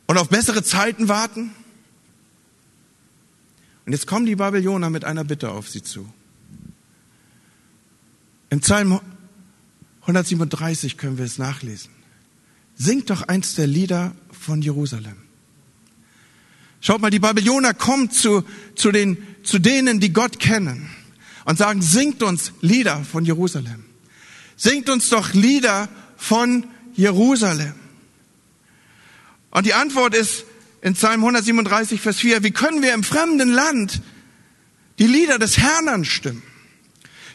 und 0.06 0.18
auf 0.18 0.28
bessere 0.28 0.62
Zeiten 0.62 1.08
warten? 1.08 1.52
Und 3.86 3.92
jetzt 3.92 4.06
kommen 4.06 4.26
die 4.26 4.36
Babylonier 4.36 4.90
mit 4.90 5.04
einer 5.04 5.24
Bitte 5.24 5.50
auf 5.50 5.68
sie 5.68 5.82
zu. 5.82 6.12
Im 8.50 8.60
Psalm 8.60 9.00
137 10.08 10.96
können 10.96 11.18
wir 11.18 11.26
es 11.26 11.36
nachlesen. 11.36 11.90
Singt 12.74 13.10
doch 13.10 13.22
eins 13.28 13.54
der 13.56 13.66
Lieder 13.66 14.16
von 14.32 14.62
Jerusalem. 14.62 15.16
Schaut 16.80 17.02
mal, 17.02 17.10
die 17.10 17.18
Babylonier 17.18 17.74
kommen 17.74 18.10
zu, 18.10 18.42
zu, 18.74 18.90
den, 18.90 19.18
zu 19.42 19.58
denen, 19.58 20.00
die 20.00 20.14
Gott 20.14 20.38
kennen 20.38 20.88
und 21.44 21.58
sagen, 21.58 21.82
singt 21.82 22.22
uns 22.22 22.52
Lieder 22.62 23.04
von 23.04 23.26
Jerusalem. 23.26 23.84
Singt 24.56 24.88
uns 24.88 25.10
doch 25.10 25.34
Lieder 25.34 25.90
von 26.16 26.64
Jerusalem. 26.94 27.74
Und 29.50 29.66
die 29.66 29.74
Antwort 29.74 30.14
ist 30.14 30.44
in 30.80 30.94
Psalm 30.94 31.20
137, 31.20 32.00
Vers 32.00 32.16
4, 32.16 32.42
wie 32.44 32.52
können 32.52 32.80
wir 32.80 32.94
im 32.94 33.04
fremden 33.04 33.50
Land 33.50 34.00
die 34.98 35.06
Lieder 35.06 35.38
des 35.38 35.58
Herrn 35.58 35.88
anstimmen? 35.88 36.42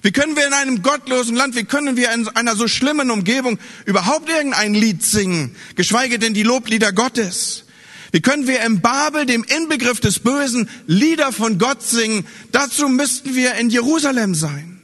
Wie 0.04 0.12
können 0.12 0.36
wir 0.36 0.46
in 0.46 0.54
einem 0.54 0.84
gottlosen 0.84 1.36
Land, 1.36 1.56
wie 1.56 1.64
können 1.64 1.96
wir 1.96 2.12
in 2.12 2.28
einer 2.28 2.58
so 2.58 2.68
schlimmen 2.68 3.10
Umgebung 3.10 3.58
überhaupt 3.86 4.30
irgendein 4.30 4.74
Lied 4.74 5.02
singen, 5.02 5.56
geschweige 5.76 6.20
denn 6.20 6.34
die 6.34 6.44
Loblieder 6.44 6.92
Gottes? 6.92 7.64
Wie 8.12 8.22
können 8.22 8.46
wir 8.46 8.62
im 8.64 8.82
Babel, 8.82 9.26
dem 9.26 9.46
Inbegriff 9.46 10.02
des 10.02 10.20
Bösen, 10.20 10.70
Lieder 10.88 11.32
von 11.32 11.58
Gott 11.58 11.82
singen? 11.82 12.28
Dazu 12.52 12.90
müssten 12.90 13.34
wir 13.34 13.56
in 13.56 13.70
Jerusalem 13.70 14.36
sein. 14.36 14.82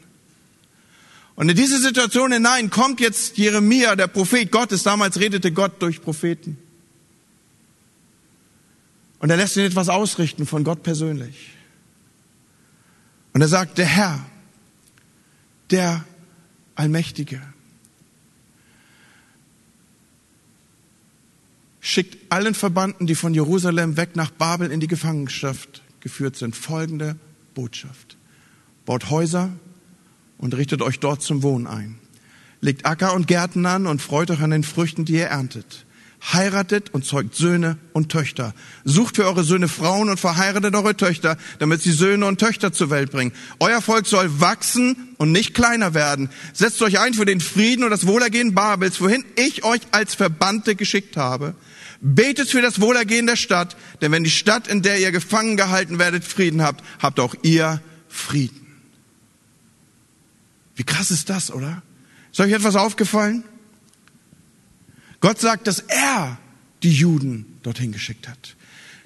Und 1.35 1.49
in 1.49 1.55
diese 1.55 1.79
Situation 1.79 2.31
hinein 2.31 2.69
kommt 2.69 3.01
jetzt 3.01 3.37
Jeremia, 3.37 3.97
der 3.97 4.07
Prophet 4.07 4.51
Gottes. 4.51 4.83
Damals 4.83 5.19
redete 5.19 5.51
Gott 5.51 5.81
durch 5.81 6.01
Propheten. 6.01 6.57
Und 9.19 9.29
er 9.29 9.37
lässt 9.37 9.57
ihn 9.57 9.65
etwas 9.65 9.89
ausrichten 9.89 10.47
von 10.47 10.63
Gott 10.63 10.81
persönlich. 10.81 11.51
Und 13.33 13.41
er 13.41 13.47
sagt, 13.49 13.77
der 13.77 13.85
Herr, 13.85 14.25
der 15.71 16.03
Allmächtige. 16.75 17.41
Schickt 21.81 22.31
allen 22.31 22.53
Verbannten, 22.53 23.07
die 23.07 23.15
von 23.15 23.33
Jerusalem 23.33 23.97
weg 23.97 24.15
nach 24.15 24.31
Babel 24.31 24.71
in 24.71 24.79
die 24.79 24.87
Gefangenschaft 24.87 25.81
geführt 25.99 26.35
sind, 26.35 26.55
folgende 26.55 27.17
Botschaft. 27.53 28.17
Baut 28.85 29.09
Häuser 29.09 29.51
und 30.37 30.55
richtet 30.55 30.81
euch 30.81 30.99
dort 30.99 31.21
zum 31.21 31.43
Wohnen 31.43 31.67
ein. 31.67 31.99
Legt 32.61 32.85
Acker 32.85 33.13
und 33.13 33.27
Gärten 33.27 33.65
an 33.65 33.87
und 33.87 34.01
freut 34.01 34.31
euch 34.31 34.41
an 34.41 34.51
den 34.51 34.63
Früchten, 34.63 35.05
die 35.05 35.13
ihr 35.13 35.27
erntet 35.27 35.85
heiratet 36.21 36.93
und 36.93 37.05
zeugt 37.05 37.35
Söhne 37.35 37.77
und 37.93 38.11
Töchter. 38.11 38.53
Sucht 38.83 39.15
für 39.15 39.25
eure 39.25 39.43
Söhne 39.43 39.67
Frauen 39.67 40.09
und 40.09 40.19
verheiratet 40.19 40.75
eure 40.75 40.95
Töchter, 40.95 41.37
damit 41.59 41.81
sie 41.81 41.91
Söhne 41.91 42.25
und 42.25 42.39
Töchter 42.39 42.73
zur 42.73 42.89
Welt 42.89 43.11
bringen. 43.11 43.31
Euer 43.59 43.81
Volk 43.81 44.05
soll 44.05 44.41
wachsen 44.41 45.15
und 45.17 45.31
nicht 45.31 45.53
kleiner 45.53 45.93
werden. 45.93 46.29
Setzt 46.53 46.81
euch 46.81 46.99
ein 46.99 47.13
für 47.13 47.25
den 47.25 47.39
Frieden 47.39 47.83
und 47.83 47.91
das 47.91 48.07
Wohlergehen 48.07 48.53
Babels, 48.53 49.01
wohin 49.01 49.23
ich 49.35 49.63
euch 49.63 49.81
als 49.91 50.15
Verbannte 50.15 50.75
geschickt 50.75 51.17
habe. 51.17 51.55
Betet 52.01 52.49
für 52.49 52.61
das 52.61 52.79
Wohlergehen 52.79 53.27
der 53.27 53.35
Stadt, 53.35 53.75
denn 54.01 54.11
wenn 54.11 54.23
die 54.23 54.29
Stadt, 54.29 54.67
in 54.67 54.81
der 54.81 54.99
ihr 54.99 55.11
gefangen 55.11 55.57
gehalten 55.57 55.99
werdet, 55.99 56.23
Frieden 56.23 56.61
habt, 56.61 56.83
habt 56.99 57.19
auch 57.19 57.35
ihr 57.43 57.81
Frieden. 58.07 58.67
Wie 60.75 60.83
krass 60.83 61.11
ist 61.11 61.29
das, 61.29 61.51
oder? 61.51 61.81
Ist 62.31 62.39
euch 62.39 62.53
etwas 62.53 62.77
aufgefallen? 62.77 63.43
Gott 65.21 65.39
sagt, 65.39 65.67
dass 65.67 65.79
er 65.79 66.37
die 66.83 66.93
Juden 66.93 67.59
dorthin 67.63 67.91
geschickt 67.91 68.27
hat. 68.27 68.55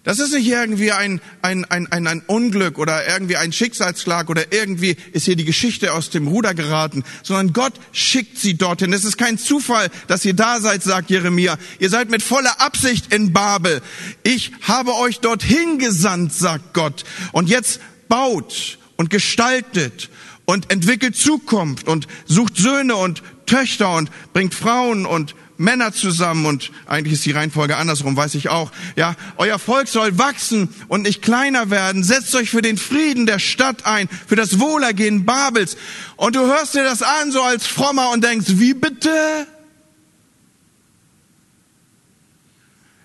Das 0.04 0.20
ist 0.20 0.34
nicht 0.34 0.48
irgendwie 0.48 0.92
ein, 0.92 1.22
ein, 1.42 1.64
ein, 1.66 1.90
ein, 1.90 2.08
ein 2.08 2.22
Unglück 2.28 2.78
oder 2.78 3.08
irgendwie 3.08 3.38
ein 3.38 3.54
Schicksalsschlag 3.54 4.30
oder 4.30 4.52
irgendwie 4.52 4.98
ist 5.14 5.24
hier 5.24 5.38
die 5.38 5.46
Geschichte 5.46 5.94
aus 5.94 6.10
dem 6.10 6.28
Ruder 6.28 6.54
geraten, 6.54 7.06
sondern 7.24 7.54
Gott 7.54 7.74
schickt 7.94 8.38
sie 8.38 8.56
dorthin. 8.56 8.92
Es 8.92 9.06
ist 9.06 9.18
kein 9.18 9.38
Zufall, 9.38 9.90
dass 10.08 10.26
ihr 10.26 10.34
da 10.34 10.60
seid, 10.60 10.84
sagt 10.84 11.10
Jeremia. 11.10 11.58
Ihr 11.80 11.90
seid 11.90 12.10
mit 12.10 12.22
voller 12.22 12.60
Absicht 12.60 13.14
in 13.14 13.32
Babel. 13.32 13.82
Ich 14.24 14.52
habe 14.64 14.94
euch 14.96 15.22
dorthin 15.22 15.80
gesandt, 15.80 16.34
sagt 16.34 16.74
Gott. 16.74 17.06
Und 17.32 17.48
jetzt 17.48 17.80
baut 18.10 18.78
und 18.98 19.10
gestaltet 19.10 20.10
und 20.44 20.70
entwickelt 20.70 21.16
Zukunft 21.16 21.88
und 21.88 22.08
sucht 22.26 22.58
Söhne 22.58 22.98
und 22.98 23.24
Töchter 23.46 23.96
und 23.96 24.12
bringt 24.34 24.54
Frauen 24.54 25.06
und 25.06 25.34
Männer 25.58 25.94
zusammen 25.94 26.46
und 26.46 26.72
eigentlich 26.86 27.14
ist 27.14 27.26
die 27.26 27.32
Reihenfolge 27.32 27.78
andersrum, 27.78 28.16
weiß 28.16 28.36
ich 28.36 28.50
auch. 28.50 28.72
Ja, 28.96 29.16
euer 29.38 29.60
Volk 29.60 29.88
soll 29.88 30.18
wachsen 30.18 30.70
und 30.88 31.04
nicht 31.04 31.22
kleiner 31.22 31.70
werden. 31.70 32.04
Setzt 32.04 32.34
euch 32.36 32.50
für 32.50 32.62
den 32.62 32.78
Frieden 32.78 33.26
der 33.26 33.40
Stadt 33.40 33.86
ein, 33.86 34.10
für 34.28 34.36
das 34.36 34.60
Wohlergehen 34.60 35.26
Babels. 35.26 35.78
Und 36.16 36.36
du 36.36 36.42
hörst 36.42 36.74
dir 36.74 36.84
das 36.84 37.02
an 37.02 37.32
so 37.32 37.42
als 37.42 37.68
Frommer 37.68 38.12
und 38.12 38.24
denkst, 38.24 38.48
wie 38.48 38.74
bitte? 38.74 39.48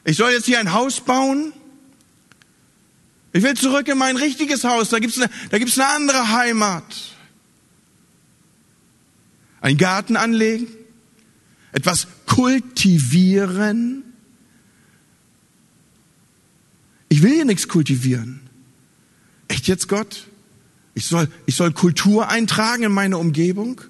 Ich 0.05 0.17
soll 0.17 0.33
jetzt 0.33 0.47
hier 0.47 0.59
ein 0.59 0.73
Haus 0.73 1.01
bauen? 1.01 1.53
Ich 3.33 3.43
will 3.43 3.55
zurück 3.55 3.89
in 3.89 3.99
mein 3.99 4.17
richtiges 4.17 4.65
Haus. 4.65 4.89
Da 4.89 4.99
gibt's 4.99 5.19
eine, 5.19 5.31
da 5.51 5.59
gibt's 5.59 5.79
eine 5.79 5.89
andere 5.89 6.29
Heimat. 6.29 6.85
Ein 9.61 9.77
Garten 9.77 10.17
anlegen? 10.17 10.69
etwas 11.73 12.09
kultivieren. 12.29 14.05
Ich 17.09 17.23
will 17.23 17.35
hier 17.35 17.45
nichts 17.45 17.67
kultivieren. 17.67 18.41
Echt 19.49 19.67
jetzt, 19.67 19.89
Gott? 19.89 20.27
Ich 20.95 21.07
soll, 21.07 21.29
ich 21.47 21.57
soll 21.57 21.73
Kultur 21.73 22.29
eintragen 22.29 22.85
in 22.85 22.93
meine 22.93 23.19
Umgebung? 23.19 23.81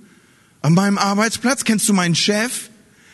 An 0.62 0.72
meinem 0.72 0.98
Arbeitsplatz? 0.98 1.64
Kennst 1.64 1.88
du 1.88 1.92
meinen 1.92 2.14
Chef? 2.14 2.70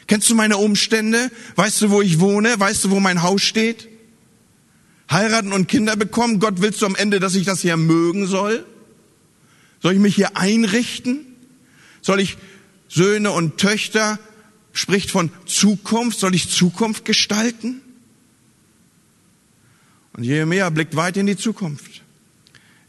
Kennst 0.06 0.28
du 0.28 0.34
meine 0.34 0.58
Umstände? 0.58 1.30
Weißt 1.56 1.80
du, 1.80 1.90
wo 1.90 2.02
ich 2.02 2.20
wohne? 2.20 2.58
Weißt 2.58 2.84
du, 2.84 2.90
wo 2.90 3.00
mein 3.00 3.22
Haus 3.22 3.42
steht? 3.42 3.88
Heiraten 5.10 5.52
und 5.52 5.68
Kinder 5.68 5.96
bekommen? 5.96 6.38
Gott, 6.38 6.60
willst 6.60 6.82
du 6.82 6.86
am 6.86 6.94
Ende, 6.94 7.18
dass 7.18 7.34
ich 7.34 7.46
das 7.46 7.62
hier 7.62 7.76
mögen 7.76 8.26
soll? 8.26 8.64
Soll 9.82 9.94
ich 9.94 10.00
mich 10.00 10.14
hier 10.14 10.36
einrichten? 10.36 11.20
Soll 12.02 12.20
ich 12.20 12.36
Söhne 12.88 13.30
und 13.30 13.58
Töchter 13.58 14.18
spricht 14.74 15.10
von 15.10 15.30
Zukunft. 15.46 16.18
Soll 16.18 16.34
ich 16.34 16.50
Zukunft 16.50 17.06
gestalten? 17.06 17.80
Und 20.12 20.24
Jeremia 20.24 20.68
blickt 20.68 20.94
weit 20.94 21.16
in 21.16 21.26
die 21.26 21.36
Zukunft. 21.36 22.02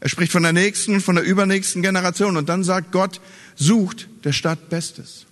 Er 0.00 0.10
spricht 0.10 0.32
von 0.32 0.42
der 0.42 0.52
nächsten 0.52 0.94
und 0.94 1.00
von 1.00 1.16
der 1.16 1.24
übernächsten 1.24 1.80
Generation. 1.80 2.36
Und 2.36 2.48
dann 2.48 2.62
sagt 2.62 2.92
Gott, 2.92 3.20
sucht 3.54 4.08
der 4.24 4.32
Stadt 4.32 4.68
Bestes. 4.68 5.24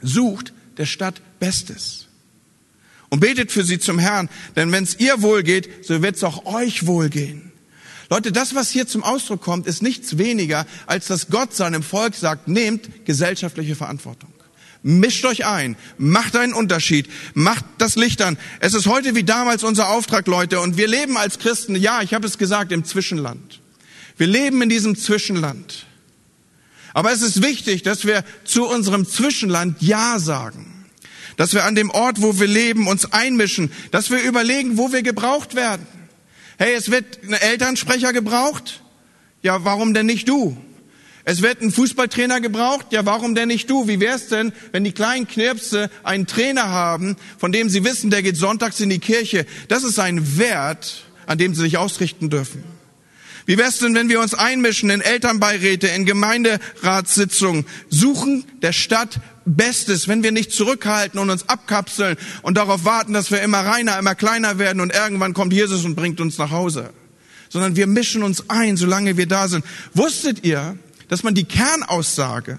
Sucht 0.00 0.52
der 0.76 0.86
Stadt 0.86 1.20
Bestes. 1.40 2.06
Und 3.08 3.20
betet 3.20 3.50
für 3.50 3.64
sie 3.64 3.80
zum 3.80 3.98
Herrn. 3.98 4.30
Denn 4.54 4.70
wenn 4.70 4.84
es 4.84 5.00
ihr 5.00 5.20
wohlgeht, 5.20 5.84
so 5.84 6.00
wird 6.00 6.16
es 6.16 6.22
auch 6.24 6.46
euch 6.46 6.86
wohlgehen. 6.86 7.50
Leute, 8.08 8.32
das, 8.32 8.54
was 8.54 8.70
hier 8.70 8.86
zum 8.86 9.04
Ausdruck 9.04 9.40
kommt, 9.40 9.66
ist 9.66 9.82
nichts 9.82 10.18
weniger, 10.18 10.66
als 10.86 11.06
dass 11.06 11.28
Gott 11.28 11.54
seinem 11.54 11.82
Volk 11.82 12.14
sagt, 12.14 12.48
nehmt 12.48 13.04
gesellschaftliche 13.04 13.76
Verantwortung. 13.76 14.32
Mischt 14.82 15.24
euch 15.26 15.44
ein, 15.44 15.76
macht 15.98 16.36
einen 16.36 16.54
Unterschied, 16.54 17.08
macht 17.34 17.64
das 17.78 17.96
Licht 17.96 18.22
an. 18.22 18.38
Es 18.60 18.72
ist 18.72 18.86
heute 18.86 19.14
wie 19.14 19.24
damals 19.24 19.62
unser 19.62 19.90
Auftrag, 19.90 20.26
Leute, 20.26 20.60
und 20.60 20.78
wir 20.78 20.88
leben 20.88 21.18
als 21.18 21.38
Christen, 21.38 21.76
ja, 21.76 22.00
ich 22.00 22.14
habe 22.14 22.26
es 22.26 22.38
gesagt, 22.38 22.72
im 22.72 22.84
Zwischenland. 22.84 23.60
Wir 24.16 24.26
leben 24.26 24.62
in 24.62 24.68
diesem 24.68 24.96
Zwischenland. 24.96 25.86
Aber 26.92 27.12
es 27.12 27.22
ist 27.22 27.42
wichtig, 27.42 27.82
dass 27.82 28.04
wir 28.04 28.24
zu 28.44 28.66
unserem 28.66 29.06
Zwischenland 29.06 29.80
Ja 29.80 30.18
sagen. 30.18 30.86
Dass 31.36 31.54
wir 31.54 31.64
an 31.64 31.74
dem 31.74 31.90
Ort, 31.90 32.20
wo 32.20 32.38
wir 32.40 32.46
leben, 32.46 32.86
uns 32.86 33.12
einmischen. 33.12 33.72
Dass 33.90 34.10
wir 34.10 34.22
überlegen, 34.22 34.76
wo 34.76 34.92
wir 34.92 35.02
gebraucht 35.02 35.54
werden. 35.54 35.86
Hey, 36.58 36.74
es 36.74 36.90
wird 36.90 37.22
ein 37.22 37.32
Elternsprecher 37.32 38.12
gebraucht. 38.12 38.82
Ja, 39.42 39.64
warum 39.64 39.94
denn 39.94 40.06
nicht 40.06 40.28
du? 40.28 40.56
Es 41.24 41.42
wird 41.42 41.60
ein 41.60 41.70
Fußballtrainer 41.70 42.40
gebraucht. 42.40 42.86
Ja, 42.90 43.04
warum 43.04 43.34
denn 43.34 43.48
nicht 43.48 43.68
du? 43.68 43.88
Wie 43.88 44.00
wär's 44.00 44.28
denn, 44.28 44.52
wenn 44.72 44.84
die 44.84 44.92
kleinen 44.92 45.28
Knirpse 45.28 45.90
einen 46.02 46.26
Trainer 46.26 46.68
haben, 46.68 47.16
von 47.38 47.52
dem 47.52 47.68
sie 47.68 47.84
wissen, 47.84 48.10
der 48.10 48.22
geht 48.22 48.36
sonntags 48.36 48.80
in 48.80 48.90
die 48.90 48.98
Kirche? 48.98 49.46
Das 49.68 49.84
ist 49.84 49.98
ein 49.98 50.38
Wert, 50.38 51.04
an 51.26 51.38
dem 51.38 51.54
sie 51.54 51.62
sich 51.62 51.78
ausrichten 51.78 52.30
dürfen. 52.30 52.64
Wie 53.46 53.58
wär's 53.58 53.78
denn, 53.78 53.94
wenn 53.94 54.08
wir 54.08 54.20
uns 54.20 54.34
einmischen 54.34 54.90
in 54.90 55.00
Elternbeiräte, 55.00 55.88
in 55.88 56.06
Gemeinderatssitzungen, 56.06 57.66
suchen 57.88 58.44
der 58.62 58.72
Stadt 58.72 59.20
Bestes, 59.44 60.06
wenn 60.06 60.22
wir 60.22 60.32
nicht 60.32 60.52
zurückhalten 60.52 61.18
und 61.18 61.30
uns 61.30 61.48
abkapseln 61.48 62.16
und 62.42 62.56
darauf 62.56 62.84
warten, 62.84 63.12
dass 63.12 63.30
wir 63.30 63.42
immer 63.42 63.60
reiner, 63.60 63.98
immer 63.98 64.14
kleiner 64.14 64.58
werden 64.58 64.80
und 64.80 64.94
irgendwann 64.94 65.34
kommt 65.34 65.52
Jesus 65.52 65.84
und 65.84 65.96
bringt 65.96 66.20
uns 66.20 66.38
nach 66.38 66.50
Hause. 66.50 66.90
Sondern 67.48 67.74
wir 67.74 67.86
mischen 67.86 68.22
uns 68.22 68.48
ein, 68.48 68.76
solange 68.76 69.16
wir 69.16 69.26
da 69.26 69.48
sind. 69.48 69.64
Wusstet 69.94 70.44
ihr, 70.44 70.78
dass 71.10 71.24
man 71.24 71.34
die 71.34 71.44
Kernaussage 71.44 72.58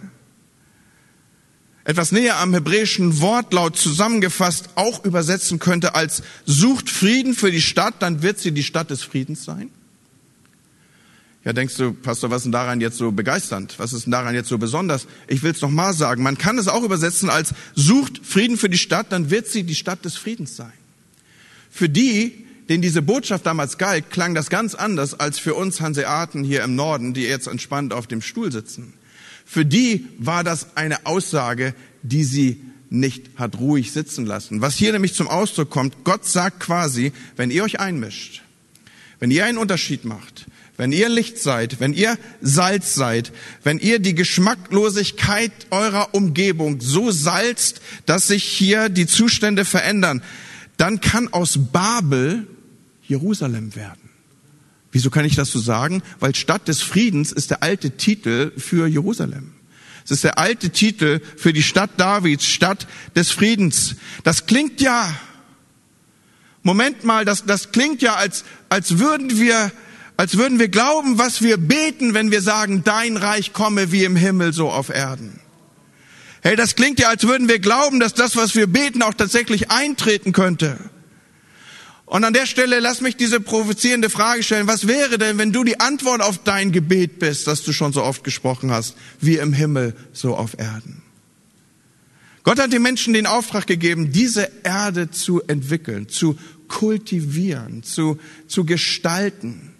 etwas 1.85 2.11
näher 2.11 2.37
am 2.37 2.53
hebräischen 2.53 3.21
Wortlaut 3.21 3.77
zusammengefasst 3.77 4.71
auch 4.75 5.05
übersetzen 5.05 5.57
könnte 5.57 5.95
als 5.95 6.21
sucht 6.45 6.89
Frieden 6.89 7.33
für 7.33 7.49
die 7.49 7.61
Stadt, 7.61 7.95
dann 7.99 8.21
wird 8.21 8.39
sie 8.39 8.51
die 8.51 8.63
Stadt 8.63 8.89
des 8.89 9.03
Friedens 9.03 9.45
sein? 9.45 9.69
Ja, 11.45 11.53
denkst 11.53 11.77
du, 11.77 11.93
Pastor, 11.93 12.29
was 12.29 12.39
ist 12.39 12.43
denn 12.43 12.51
daran 12.51 12.81
jetzt 12.81 12.97
so 12.97 13.13
begeisternd? 13.13 13.75
Was 13.79 13.93
ist 13.93 14.05
denn 14.05 14.11
daran 14.11 14.35
jetzt 14.35 14.49
so 14.49 14.57
besonders? 14.57 15.07
Ich 15.27 15.41
will 15.43 15.51
es 15.51 15.61
nochmal 15.61 15.93
sagen. 15.93 16.21
Man 16.21 16.37
kann 16.37 16.57
es 16.57 16.67
auch 16.67 16.83
übersetzen 16.83 17.29
als 17.29 17.53
sucht 17.73 18.19
Frieden 18.21 18.57
für 18.57 18.69
die 18.69 18.77
Stadt, 18.77 19.13
dann 19.13 19.31
wird 19.31 19.47
sie 19.47 19.63
die 19.63 19.75
Stadt 19.75 20.03
des 20.03 20.17
Friedens 20.17 20.57
sein. 20.57 20.73
Für 21.71 21.87
die, 21.87 22.40
denen 22.69 22.81
diese 22.81 23.01
Botschaft 23.01 23.45
damals 23.45 23.77
galt, 23.77 24.09
klang 24.09 24.35
das 24.35 24.49
ganz 24.49 24.75
anders 24.75 25.19
als 25.19 25.39
für 25.39 25.55
uns 25.55 25.81
Hanseaten 25.81 26.43
hier 26.43 26.63
im 26.63 26.75
Norden, 26.75 27.13
die 27.13 27.23
jetzt 27.23 27.47
entspannt 27.47 27.93
auf 27.93 28.07
dem 28.07 28.21
Stuhl 28.21 28.51
sitzen. 28.51 28.93
Für 29.45 29.65
die 29.65 30.07
war 30.17 30.43
das 30.43 30.75
eine 30.75 31.05
Aussage, 31.05 31.73
die 32.03 32.23
sie 32.23 32.61
nicht 32.89 33.29
hat 33.37 33.57
ruhig 33.57 33.91
sitzen 33.91 34.25
lassen. 34.25 34.61
Was 34.61 34.75
hier 34.75 34.91
nämlich 34.91 35.13
zum 35.13 35.27
Ausdruck 35.27 35.69
kommt, 35.69 36.03
Gott 36.03 36.25
sagt 36.25 36.59
quasi, 36.59 37.13
wenn 37.37 37.49
ihr 37.49 37.63
euch 37.63 37.79
einmischt, 37.79 38.41
wenn 39.19 39.31
ihr 39.31 39.45
einen 39.45 39.57
Unterschied 39.57 40.03
macht, 40.03 40.45
wenn 40.77 40.91
ihr 40.91 41.09
Licht 41.09 41.37
seid, 41.37 41.79
wenn 41.79 41.93
ihr 41.93 42.17
Salz 42.41 42.95
seid, 42.95 43.31
wenn 43.63 43.77
ihr 43.77 43.99
die 43.99 44.15
Geschmacklosigkeit 44.15 45.51
eurer 45.69 46.13
Umgebung 46.13 46.81
so 46.81 47.11
salzt, 47.11 47.81
dass 48.05 48.27
sich 48.27 48.43
hier 48.43 48.89
die 48.89 49.07
Zustände 49.07 49.63
verändern, 49.63 50.21
dann 50.81 50.99
kann 50.99 51.31
aus 51.31 51.59
Babel 51.71 52.47
Jerusalem 53.03 53.75
werden. 53.75 54.09
Wieso 54.91 55.11
kann 55.11 55.25
ich 55.25 55.35
das 55.35 55.51
so 55.51 55.59
sagen? 55.59 56.01
Weil 56.19 56.33
Stadt 56.33 56.67
des 56.67 56.81
Friedens 56.81 57.31
ist 57.31 57.51
der 57.51 57.61
alte 57.61 57.91
Titel 57.91 58.51
für 58.57 58.87
Jerusalem. 58.87 59.53
Es 60.03 60.09
ist 60.09 60.23
der 60.23 60.39
alte 60.39 60.71
Titel 60.71 61.21
für 61.37 61.53
die 61.53 61.61
Stadt 61.61 61.91
Davids, 61.97 62.47
Stadt 62.47 62.87
des 63.15 63.29
Friedens. 63.29 63.95
Das 64.23 64.47
klingt 64.47 64.81
ja, 64.81 65.13
Moment 66.63 67.03
mal, 67.03 67.25
das, 67.25 67.45
das 67.45 67.71
klingt 67.71 68.01
ja, 68.01 68.15
als, 68.15 68.43
als 68.69 68.97
würden 68.97 69.37
wir, 69.37 69.71
als 70.17 70.35
würden 70.35 70.57
wir 70.57 70.69
glauben, 70.69 71.19
was 71.19 71.43
wir 71.43 71.57
beten, 71.57 72.15
wenn 72.15 72.31
wir 72.31 72.41
sagen, 72.41 72.83
dein 72.83 73.17
Reich 73.17 73.53
komme 73.53 73.91
wie 73.91 74.03
im 74.03 74.15
Himmel 74.15 74.51
so 74.51 74.71
auf 74.71 74.89
Erden. 74.89 75.40
Hey, 76.41 76.55
das 76.55 76.75
klingt 76.75 76.99
ja, 76.99 77.09
als 77.09 77.23
würden 77.23 77.47
wir 77.47 77.59
glauben, 77.59 77.99
dass 77.99 78.13
das, 78.13 78.35
was 78.35 78.55
wir 78.55 78.67
beten, 78.67 79.03
auch 79.03 79.13
tatsächlich 79.13 79.69
eintreten 79.69 80.33
könnte. 80.33 80.77
Und 82.11 82.25
an 82.25 82.33
der 82.33 82.45
Stelle 82.45 82.79
lass 82.79 82.99
mich 82.99 83.15
diese 83.15 83.39
provozierende 83.39 84.09
Frage 84.09 84.43
stellen. 84.43 84.67
Was 84.67 84.87
wäre 84.87 85.17
denn, 85.17 85.37
wenn 85.37 85.53
du 85.53 85.63
die 85.63 85.79
Antwort 85.79 86.21
auf 86.21 86.39
dein 86.39 86.71
Gebet 86.71 87.19
bist, 87.19 87.47
das 87.47 87.63
du 87.63 87.71
schon 87.71 87.93
so 87.93 88.03
oft 88.03 88.23
gesprochen 88.23 88.71
hast, 88.71 88.97
wie 89.21 89.37
im 89.37 89.53
Himmel, 89.53 89.95
so 90.11 90.35
auf 90.35 90.57
Erden? 90.59 91.03
Gott 92.43 92.59
hat 92.59 92.73
den 92.73 92.81
Menschen 92.81 93.13
den 93.13 93.27
Auftrag 93.27 93.67
gegeben, 93.67 94.11
diese 94.11 94.51
Erde 94.63 95.11
zu 95.11 95.41
entwickeln, 95.43 96.09
zu 96.09 96.37
kultivieren, 96.67 97.83
zu, 97.83 98.19
zu 98.47 98.65
gestalten. 98.65 99.73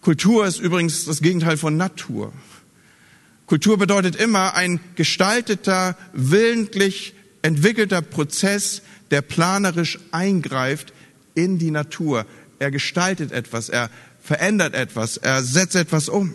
Kultur 0.00 0.44
ist 0.44 0.58
übrigens 0.58 1.04
das 1.04 1.22
Gegenteil 1.22 1.56
von 1.56 1.76
Natur. 1.76 2.32
Kultur 3.46 3.78
bedeutet 3.78 4.16
immer 4.16 4.54
ein 4.54 4.80
gestalteter, 4.94 5.96
willentlich 6.12 7.14
entwickelter 7.42 8.02
Prozess, 8.02 8.82
der 9.10 9.20
planerisch 9.20 9.98
eingreift 10.10 10.92
in 11.34 11.58
die 11.58 11.70
Natur. 11.70 12.26
Er 12.58 12.70
gestaltet 12.70 13.32
etwas, 13.32 13.68
er 13.68 13.90
verändert 14.22 14.74
etwas, 14.74 15.16
er 15.16 15.42
setzt 15.42 15.74
etwas 15.74 16.08
um. 16.08 16.34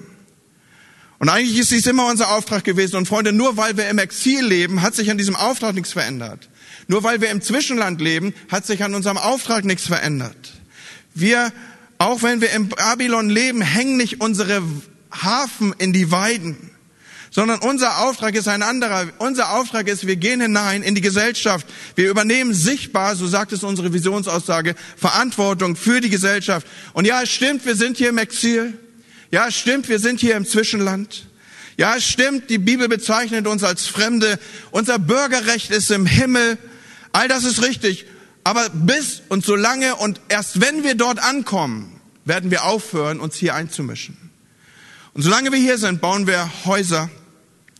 Und 1.19 1.29
eigentlich 1.29 1.57
ist 1.57 1.71
dies 1.71 1.87
immer 1.87 2.07
unser 2.07 2.31
Auftrag 2.31 2.63
gewesen. 2.63 2.97
Und 2.97 3.07
Freunde, 3.07 3.33
nur 3.33 3.57
weil 3.57 3.75
wir 3.75 3.89
im 3.89 3.97
Exil 3.97 4.45
leben, 4.45 4.83
hat 4.83 4.93
sich 4.93 5.09
an 5.09 5.17
diesem 5.17 5.35
Auftrag 5.35 5.73
nichts 5.73 5.93
verändert. 5.93 6.49
Nur 6.87 7.03
weil 7.03 7.21
wir 7.21 7.31
im 7.31 7.41
Zwischenland 7.41 8.01
leben, 8.01 8.33
hat 8.49 8.65
sich 8.65 8.83
an 8.83 8.93
unserem 8.93 9.17
Auftrag 9.17 9.65
nichts 9.65 9.87
verändert. 9.87 10.53
Wir, 11.15 11.51
auch 11.97 12.21
wenn 12.21 12.41
wir 12.41 12.51
im 12.51 12.69
Babylon 12.69 13.29
leben, 13.29 13.61
hängen 13.61 13.97
nicht 13.97 14.21
unsere 14.21 14.61
Hafen 15.11 15.73
in 15.79 15.91
die 15.91 16.11
Weiden, 16.11 16.69
sondern 17.37 17.59
unser 17.59 17.99
Auftrag 17.99 18.33
ist 18.33 18.47
ein 18.47 18.63
anderer. 18.63 19.09
Unser 19.19 19.51
Auftrag 19.51 19.87
ist, 19.87 20.07
wir 20.07 20.15
gehen 20.15 20.41
hinein 20.41 20.81
in 20.81 20.95
die 20.95 21.01
Gesellschaft. 21.01 21.67
Wir 21.93 22.09
übernehmen 22.09 22.51
sichtbar, 22.51 23.15
so 23.15 23.27
sagt 23.27 23.51
es 23.51 23.61
unsere 23.61 23.93
Visionsaussage, 23.93 24.73
Verantwortung 24.95 25.75
für 25.75 26.01
die 26.01 26.09
Gesellschaft. 26.09 26.65
Und 26.93 27.05
ja, 27.05 27.21
es 27.21 27.29
stimmt, 27.29 27.63
wir 27.67 27.75
sind 27.75 27.97
hier 27.97 28.09
im 28.09 28.17
Exil. 28.17 28.73
Ja, 29.29 29.49
es 29.49 29.55
stimmt, 29.55 29.87
wir 29.87 29.99
sind 29.99 30.19
hier 30.19 30.35
im 30.35 30.47
Zwischenland. 30.47 31.27
Ja, 31.77 31.95
es 31.95 32.07
stimmt, 32.07 32.49
die 32.49 32.57
Bibel 32.57 32.87
bezeichnet 32.89 33.45
uns 33.45 33.63
als 33.63 33.85
Fremde. 33.85 34.39
Unser 34.71 34.97
Bürgerrecht 34.97 35.69
ist 35.69 35.91
im 35.91 36.07
Himmel. 36.07 36.57
All 37.11 37.27
das 37.27 37.43
ist 37.43 37.61
richtig. 37.61 38.07
Aber 38.45 38.67
bis 38.69 39.21
und 39.29 39.45
solange 39.45 39.95
und 39.97 40.21
erst 40.27 40.59
wenn 40.59 40.83
wir 40.83 40.95
dort 40.95 41.19
ankommen, 41.19 42.01
werden 42.25 42.49
wir 42.49 42.63
aufhören, 42.63 43.19
uns 43.19 43.35
hier 43.35 43.53
einzumischen. 43.53 44.17
Und 45.13 45.21
solange 45.21 45.51
wir 45.51 45.59
hier 45.59 45.77
sind, 45.77 46.01
bauen 46.01 46.25
wir 46.25 46.49
Häuser 46.65 47.11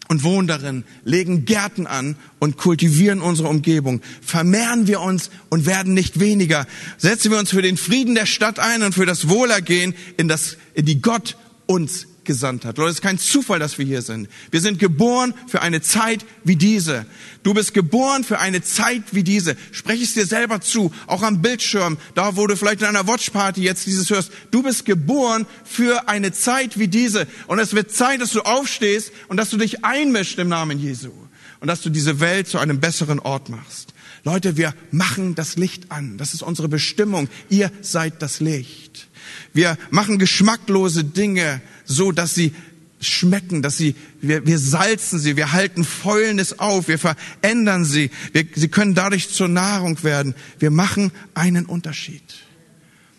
und 0.08 0.24
wohnen 0.24 0.48
darin, 0.48 0.84
legen 1.04 1.46
Gärten 1.46 1.88
an 1.88 2.16
und 2.40 2.58
kultivieren 2.58 3.22
unsere 3.22 3.50
Umgebung. 3.50 4.02
Vermehren 4.22 4.88
wir 4.88 5.02
uns 5.02 5.30
und 5.50 5.66
werden 5.66 5.94
nicht 5.94 6.20
weniger. 6.20 6.66
Setzen 6.98 7.32
wir 7.32 7.40
uns 7.40 7.50
für 7.50 7.62
den 7.62 7.78
Frieden 7.78 8.16
der 8.16 8.26
Stadt 8.26 8.60
ein 8.60 8.84
und 8.84 8.94
für 8.94 9.06
das 9.06 9.30
Wohlergehen 9.30 9.94
in, 10.18 10.28
das, 10.28 10.58
in 10.74 10.86
die 10.86 11.02
Gott 11.02 11.38
uns 11.66 12.08
gesandt 12.28 12.66
hat. 12.66 12.78
Leute, 12.78 12.92
es 12.92 12.98
ist 12.98 13.02
kein 13.02 13.18
Zufall, 13.18 13.58
dass 13.58 13.80
wir 13.80 13.86
hier 13.86 14.04
sind. 14.04 14.30
Wir 14.52 14.62
sind 14.62 14.78
geboren 14.78 15.34
für 15.48 15.64
eine 15.64 15.82
Zeit 15.82 16.24
wie 16.44 16.56
diese. 16.56 17.08
Du 17.42 17.56
bist 17.56 17.74
geboren 17.74 18.24
für 18.24 18.38
eine 18.38 18.62
Zeit 18.62 19.02
wie 19.14 19.24
diese. 19.24 19.58
Spreche 19.72 20.04
es 20.04 20.14
dir 20.14 20.28
selber 20.28 20.62
zu, 20.62 20.94
auch 21.08 21.24
am 21.24 21.42
Bildschirm, 21.42 21.98
da 22.14 22.36
wo 22.36 22.46
du 22.46 22.56
vielleicht 22.56 22.82
in 22.82 22.88
einer 22.88 23.08
Watchparty 23.08 23.64
jetzt 23.64 23.88
dieses 23.88 24.12
hörst. 24.12 24.32
Du 24.52 24.62
bist 24.62 24.86
geboren 24.86 25.48
für 25.64 26.08
eine 26.08 26.32
Zeit 26.32 26.78
wie 26.78 26.88
diese. 26.88 27.26
Und 27.48 27.58
es 27.58 27.74
wird 27.74 27.92
Zeit, 27.92 28.22
dass 28.22 28.32
du 28.34 28.42
aufstehst 28.42 29.12
und 29.30 29.38
dass 29.38 29.50
du 29.50 29.58
dich 29.58 29.84
einmischst 29.84 30.38
im 30.38 30.50
Namen 30.50 30.78
Jesu. 30.80 31.12
Und 31.60 31.68
dass 31.68 31.82
du 31.82 31.90
diese 31.90 32.20
Welt 32.20 32.48
zu 32.48 32.60
einem 32.60 32.80
besseren 32.80 33.20
Ort 33.20 33.50
machst. 33.50 33.96
Leute, 34.24 34.58
wir 34.58 34.76
machen 34.92 35.34
das 35.34 35.56
Licht 35.56 35.92
an. 35.92 36.18
Das 36.18 36.34
ist 36.34 36.44
unsere 36.44 36.68
Bestimmung. 36.68 37.30
Ihr 37.50 37.72
seid 37.82 38.22
das 38.22 38.42
Licht. 38.42 39.08
Wir 39.54 39.78
machen 39.90 40.20
geschmacklose 40.20 41.04
Dinge 41.04 41.62
so, 41.88 42.12
dass 42.12 42.36
sie 42.36 42.54
schmecken, 43.00 43.62
dass 43.62 43.78
sie, 43.78 43.96
wir, 44.22 44.46
wir 44.46 44.60
salzen 44.60 45.20
sie, 45.20 45.36
wir 45.36 45.52
halten 45.52 45.84
Fäulnis 45.84 46.54
auf, 46.54 46.88
wir 46.88 46.98
verändern 47.00 47.86
sie, 47.86 48.10
wir, 48.34 48.46
sie 48.56 48.68
können 48.68 48.96
dadurch 48.96 49.30
zur 49.30 49.48
Nahrung 49.48 50.04
werden. 50.04 50.36
Wir 50.60 50.72
machen 50.72 51.12
einen 51.34 51.66
Unterschied. 51.66 52.24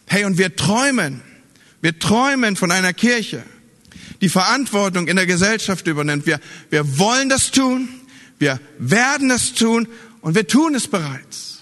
Hey, 0.06 0.24
und 0.24 0.38
wir 0.38 0.56
träumen, 0.56 1.22
wir 1.80 1.98
träumen 1.98 2.56
von 2.56 2.72
einer 2.72 2.92
Kirche, 2.92 3.42
die 4.20 4.28
Verantwortung 4.28 5.06
in 5.06 5.16
der 5.16 5.26
Gesellschaft 5.26 5.86
übernimmt. 5.86 6.26
Wir, 6.26 6.40
wir 6.70 6.98
wollen 6.98 7.28
das 7.28 7.50
tun, 7.50 7.88
wir 8.38 8.60
werden 8.78 9.28
das 9.28 9.54
tun 9.54 9.86
und 10.22 10.34
wir 10.34 10.46
tun 10.46 10.74
es 10.74 10.88
bereits. 10.88 11.60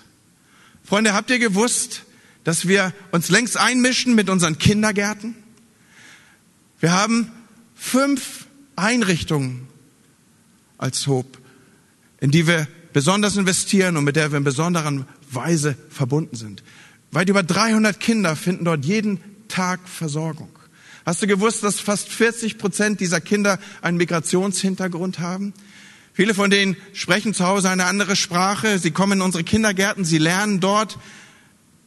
Freunde, 0.85 1.12
habt 1.12 1.31
ihr 1.31 1.38
gewusst, 1.38 2.03
dass 2.45 2.69
wir 2.69 2.92
uns 3.11 3.29
längst 3.29 3.57
einmischen 3.59 4.14
mit 4.14 4.31
unseren 4.31 4.57
Kindergärten? 4.57 5.35
Wir 6.79 6.93
haben 6.93 7.31
fünf 7.75 8.47
Einrichtungen 8.77 9.67
als 10.77 11.07
Hope, 11.07 11.39
in 12.21 12.31
die 12.31 12.47
wir 12.47 12.69
besonders 12.93 13.37
investieren 13.37 13.97
und 13.97 14.05
mit 14.05 14.17
der 14.17 14.31
wir 14.31 14.39
in 14.39 14.45
besonderer 14.45 15.07
Weise 15.31 15.77
verbunden 15.89 16.37
sind. 16.37 16.62
Weit 17.12 17.29
über 17.29 17.43
300 17.43 17.99
Kinder 17.99 18.37
finden 18.37 18.65
dort 18.65 18.85
jeden 18.85 19.21
Tag 19.49 19.81
Versorgung. 19.89 20.51
Hast 21.07 21.23
du 21.23 21.27
gewusst, 21.27 21.62
dass 21.62 21.81
fast 21.81 22.09
40 22.09 22.59
Prozent 22.59 23.01
dieser 23.01 23.21
Kinder 23.21 23.59
einen 23.81 23.97
Migrationshintergrund 23.97 25.19
haben? 25.19 25.55
Viele 26.12 26.35
von 26.35 26.51
denen 26.51 26.77
sprechen 26.93 27.33
zu 27.33 27.47
Hause 27.47 27.71
eine 27.71 27.85
andere 27.85 28.17
Sprache. 28.17 28.79
Sie 28.79 28.91
kommen 28.91 29.12
in 29.15 29.23
unsere 29.23 29.45
Kindergärten, 29.45 30.05
sie 30.05 30.19
lernen 30.19 30.61
dort 30.61 30.99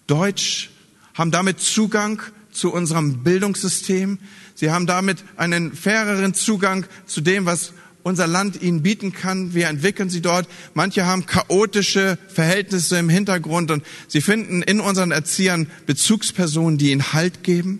Deutsch, 0.08 0.70
haben 1.14 1.32
damit 1.32 1.60
Zugang 1.60 2.22
zu 2.52 2.72
unserem 2.72 3.24
Bildungssystem. 3.24 4.20
Sie 4.60 4.72
haben 4.72 4.88
damit 4.88 5.24
einen 5.38 5.74
faireren 5.74 6.34
Zugang 6.34 6.86
zu 7.06 7.22
dem, 7.22 7.46
was 7.46 7.72
unser 8.04 8.28
Land 8.28 8.62
ihnen 8.62 8.82
bieten 8.82 9.14
kann. 9.14 9.54
Wir 9.54 9.70
entwickeln 9.70 10.10
sie 10.10 10.20
dort. 10.20 10.50
Manche 10.74 11.06
haben 11.06 11.26
chaotische 11.26 12.18
Verhältnisse 12.28 13.00
im 13.00 13.08
Hintergrund 13.08 13.72
und 13.72 13.86
sie 14.10 14.20
finden 14.20 14.62
in 14.62 14.82
unseren 14.82 15.12
Erziehern 15.12 15.68
Bezugspersonen, 15.86 16.78
die 16.78 16.92
ihnen 16.92 17.14
Halt 17.14 17.42
geben. 17.44 17.80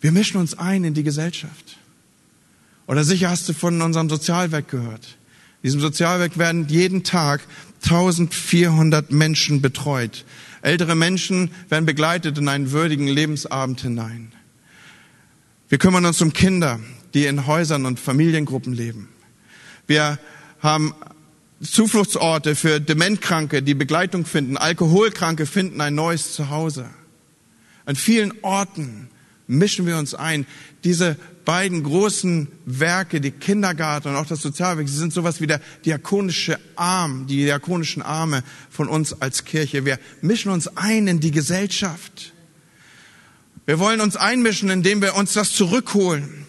Wir 0.00 0.12
mischen 0.12 0.38
uns 0.38 0.56
ein 0.56 0.82
in 0.84 0.94
die 0.94 1.04
Gesellschaft. 1.04 1.76
Oder 2.86 3.04
sicher 3.04 3.28
hast 3.28 3.46
du 3.46 3.52
von 3.52 3.82
unserem 3.82 4.08
Sozialwerk 4.08 4.70
gehört. 4.70 5.18
In 5.60 5.64
diesem 5.64 5.80
Sozialwerk 5.80 6.38
werden 6.38 6.68
jeden 6.68 7.04
Tag 7.04 7.42
1400 7.82 9.10
Menschen 9.12 9.60
betreut. 9.60 10.24
Ältere 10.62 10.94
Menschen 10.94 11.50
werden 11.68 11.84
begleitet 11.84 12.38
in 12.38 12.48
einen 12.48 12.70
würdigen 12.70 13.08
Lebensabend 13.08 13.82
hinein. 13.82 14.32
Wir 15.68 15.78
kümmern 15.78 16.04
uns 16.04 16.20
um 16.20 16.32
Kinder, 16.32 16.80
die 17.14 17.26
in 17.26 17.46
Häusern 17.46 17.86
und 17.86 17.98
Familiengruppen 17.98 18.72
leben. 18.72 19.08
Wir 19.86 20.18
haben 20.60 20.94
Zufluchtsorte 21.62 22.54
für 22.54 22.80
Dementkranke, 22.80 23.62
die 23.62 23.74
Begleitung 23.74 24.26
finden. 24.26 24.56
Alkoholkranke 24.56 25.46
finden 25.46 25.80
ein 25.80 25.94
neues 25.94 26.34
Zuhause. 26.34 26.90
An 27.86 27.96
vielen 27.96 28.32
Orten 28.42 29.08
mischen 29.46 29.86
wir 29.86 29.98
uns 29.98 30.14
ein. 30.14 30.46
Diese 30.84 31.16
beiden 31.44 31.82
großen 31.82 32.48
Werke, 32.64 33.20
die 33.20 33.30
Kindergarten 33.30 34.08
und 34.08 34.16
auch 34.16 34.26
das 34.26 34.40
Sozialwerk, 34.40 34.88
sie 34.88 34.96
sind 34.96 35.12
sowas 35.12 35.40
wie 35.40 35.46
der 35.46 35.60
diakonische 35.84 36.58
Arm, 36.76 37.26
die 37.26 37.36
diakonischen 37.36 38.02
Arme 38.02 38.42
von 38.70 38.88
uns 38.88 39.20
als 39.20 39.44
Kirche. 39.44 39.84
Wir 39.84 39.98
mischen 40.22 40.50
uns 40.50 40.76
ein 40.76 41.06
in 41.06 41.20
die 41.20 41.30
Gesellschaft. 41.30 42.32
Wir 43.66 43.78
wollen 43.78 44.00
uns 44.00 44.16
einmischen, 44.16 44.68
indem 44.70 45.00
wir 45.00 45.14
uns 45.14 45.32
das 45.32 45.52
zurückholen 45.52 46.44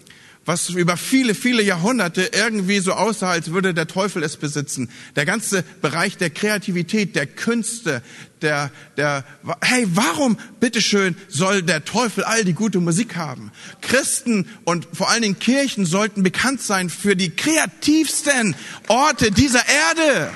was 0.46 0.70
über 0.70 0.96
viele, 0.96 1.34
viele 1.34 1.62
Jahrhunderte 1.62 2.30
irgendwie 2.32 2.78
so 2.78 2.92
aussah, 2.92 3.30
als 3.30 3.50
würde 3.50 3.74
der 3.74 3.88
Teufel 3.88 4.22
es 4.22 4.36
besitzen. 4.36 4.88
Der 5.16 5.26
ganze 5.26 5.64
Bereich 5.82 6.16
der 6.16 6.30
Kreativität, 6.30 7.16
der 7.16 7.26
Künste, 7.26 8.00
der, 8.42 8.70
der, 8.96 9.24
hey, 9.60 9.86
warum, 9.88 10.38
bitteschön, 10.60 11.16
soll 11.28 11.62
der 11.62 11.84
Teufel 11.84 12.22
all 12.22 12.44
die 12.44 12.52
gute 12.52 12.78
Musik 12.78 13.16
haben? 13.16 13.50
Christen 13.80 14.48
und 14.64 14.86
vor 14.92 15.10
allen 15.10 15.22
Dingen 15.22 15.38
Kirchen 15.38 15.84
sollten 15.84 16.22
bekannt 16.22 16.62
sein 16.62 16.90
für 16.90 17.16
die 17.16 17.30
kreativsten 17.30 18.54
Orte 18.86 19.32
dieser 19.32 19.64
Erde. 19.68 20.30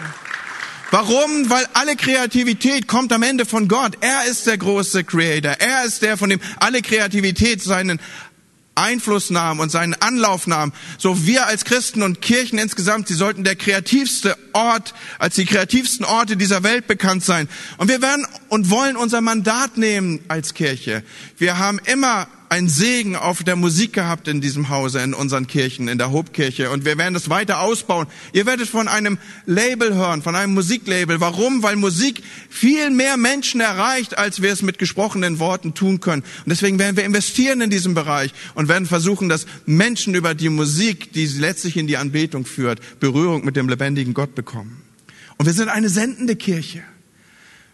Warum? 0.90 1.48
Weil 1.48 1.66
alle 1.74 1.94
Kreativität 1.94 2.88
kommt 2.88 3.12
am 3.12 3.22
Ende 3.22 3.46
von 3.46 3.68
Gott. 3.68 3.96
Er 4.00 4.24
ist 4.24 4.46
der 4.46 4.58
große 4.58 5.04
Creator. 5.04 5.52
Er 5.52 5.84
ist 5.84 6.02
der, 6.02 6.16
von 6.16 6.30
dem 6.30 6.40
alle 6.58 6.82
Kreativität 6.82 7.62
seinen 7.62 8.00
Einfluss 8.74 9.30
nahm 9.30 9.60
und 9.60 9.70
seinen 9.70 9.94
Anlauf 9.94 10.46
nahm. 10.46 10.72
So 10.98 11.26
wir 11.26 11.46
als 11.46 11.64
Christen 11.64 12.02
und 12.02 12.20
Kirchen 12.20 12.58
insgesamt, 12.58 13.08
sie 13.08 13.14
sollten 13.14 13.44
der 13.44 13.56
kreativste 13.56 14.36
Ort, 14.52 14.94
als 15.18 15.36
die 15.36 15.44
kreativsten 15.44 16.04
Orte 16.04 16.36
dieser 16.36 16.62
Welt 16.62 16.86
bekannt 16.86 17.24
sein. 17.24 17.48
Und 17.76 17.88
wir 17.88 18.02
werden 18.02 18.26
und 18.48 18.70
wollen 18.70 18.96
unser 18.96 19.20
Mandat 19.20 19.76
nehmen 19.76 20.24
als 20.28 20.54
Kirche. 20.54 21.04
Wir 21.38 21.58
haben 21.58 21.78
immer 21.84 22.26
ein 22.50 22.68
Segen 22.68 23.14
auf 23.14 23.44
der 23.44 23.54
Musik 23.54 23.92
gehabt 23.92 24.26
in 24.26 24.40
diesem 24.40 24.70
Hause, 24.70 25.00
in 25.00 25.14
unseren 25.14 25.46
Kirchen, 25.46 25.86
in 25.86 25.98
der 25.98 26.10
Hobkirche. 26.10 26.70
Und 26.70 26.84
wir 26.84 26.98
werden 26.98 27.14
das 27.14 27.30
weiter 27.30 27.60
ausbauen. 27.60 28.08
Ihr 28.32 28.44
werdet 28.44 28.68
von 28.68 28.88
einem 28.88 29.18
Label 29.46 29.94
hören, 29.94 30.20
von 30.20 30.34
einem 30.34 30.54
Musiklabel. 30.54 31.20
Warum? 31.20 31.62
Weil 31.62 31.76
Musik 31.76 32.24
viel 32.48 32.90
mehr 32.90 33.16
Menschen 33.16 33.60
erreicht, 33.60 34.18
als 34.18 34.42
wir 34.42 34.52
es 34.52 34.62
mit 34.62 34.78
gesprochenen 34.78 35.38
Worten 35.38 35.74
tun 35.74 36.00
können. 36.00 36.22
Und 36.22 36.50
deswegen 36.50 36.80
werden 36.80 36.96
wir 36.96 37.04
investieren 37.04 37.60
in 37.60 37.70
diesem 37.70 37.94
Bereich 37.94 38.32
und 38.56 38.66
werden 38.66 38.86
versuchen, 38.86 39.28
dass 39.28 39.46
Menschen 39.64 40.16
über 40.16 40.34
die 40.34 40.48
Musik, 40.48 41.12
die 41.12 41.26
letztlich 41.26 41.76
in 41.76 41.86
die 41.86 41.98
Anbetung 41.98 42.46
führt, 42.46 42.80
Berührung 42.98 43.44
mit 43.44 43.54
dem 43.54 43.68
lebendigen 43.68 44.12
Gott 44.12 44.34
bekommen. 44.34 44.82
Und 45.36 45.46
wir 45.46 45.52
sind 45.52 45.68
eine 45.68 45.88
sendende 45.88 46.34
Kirche. 46.34 46.82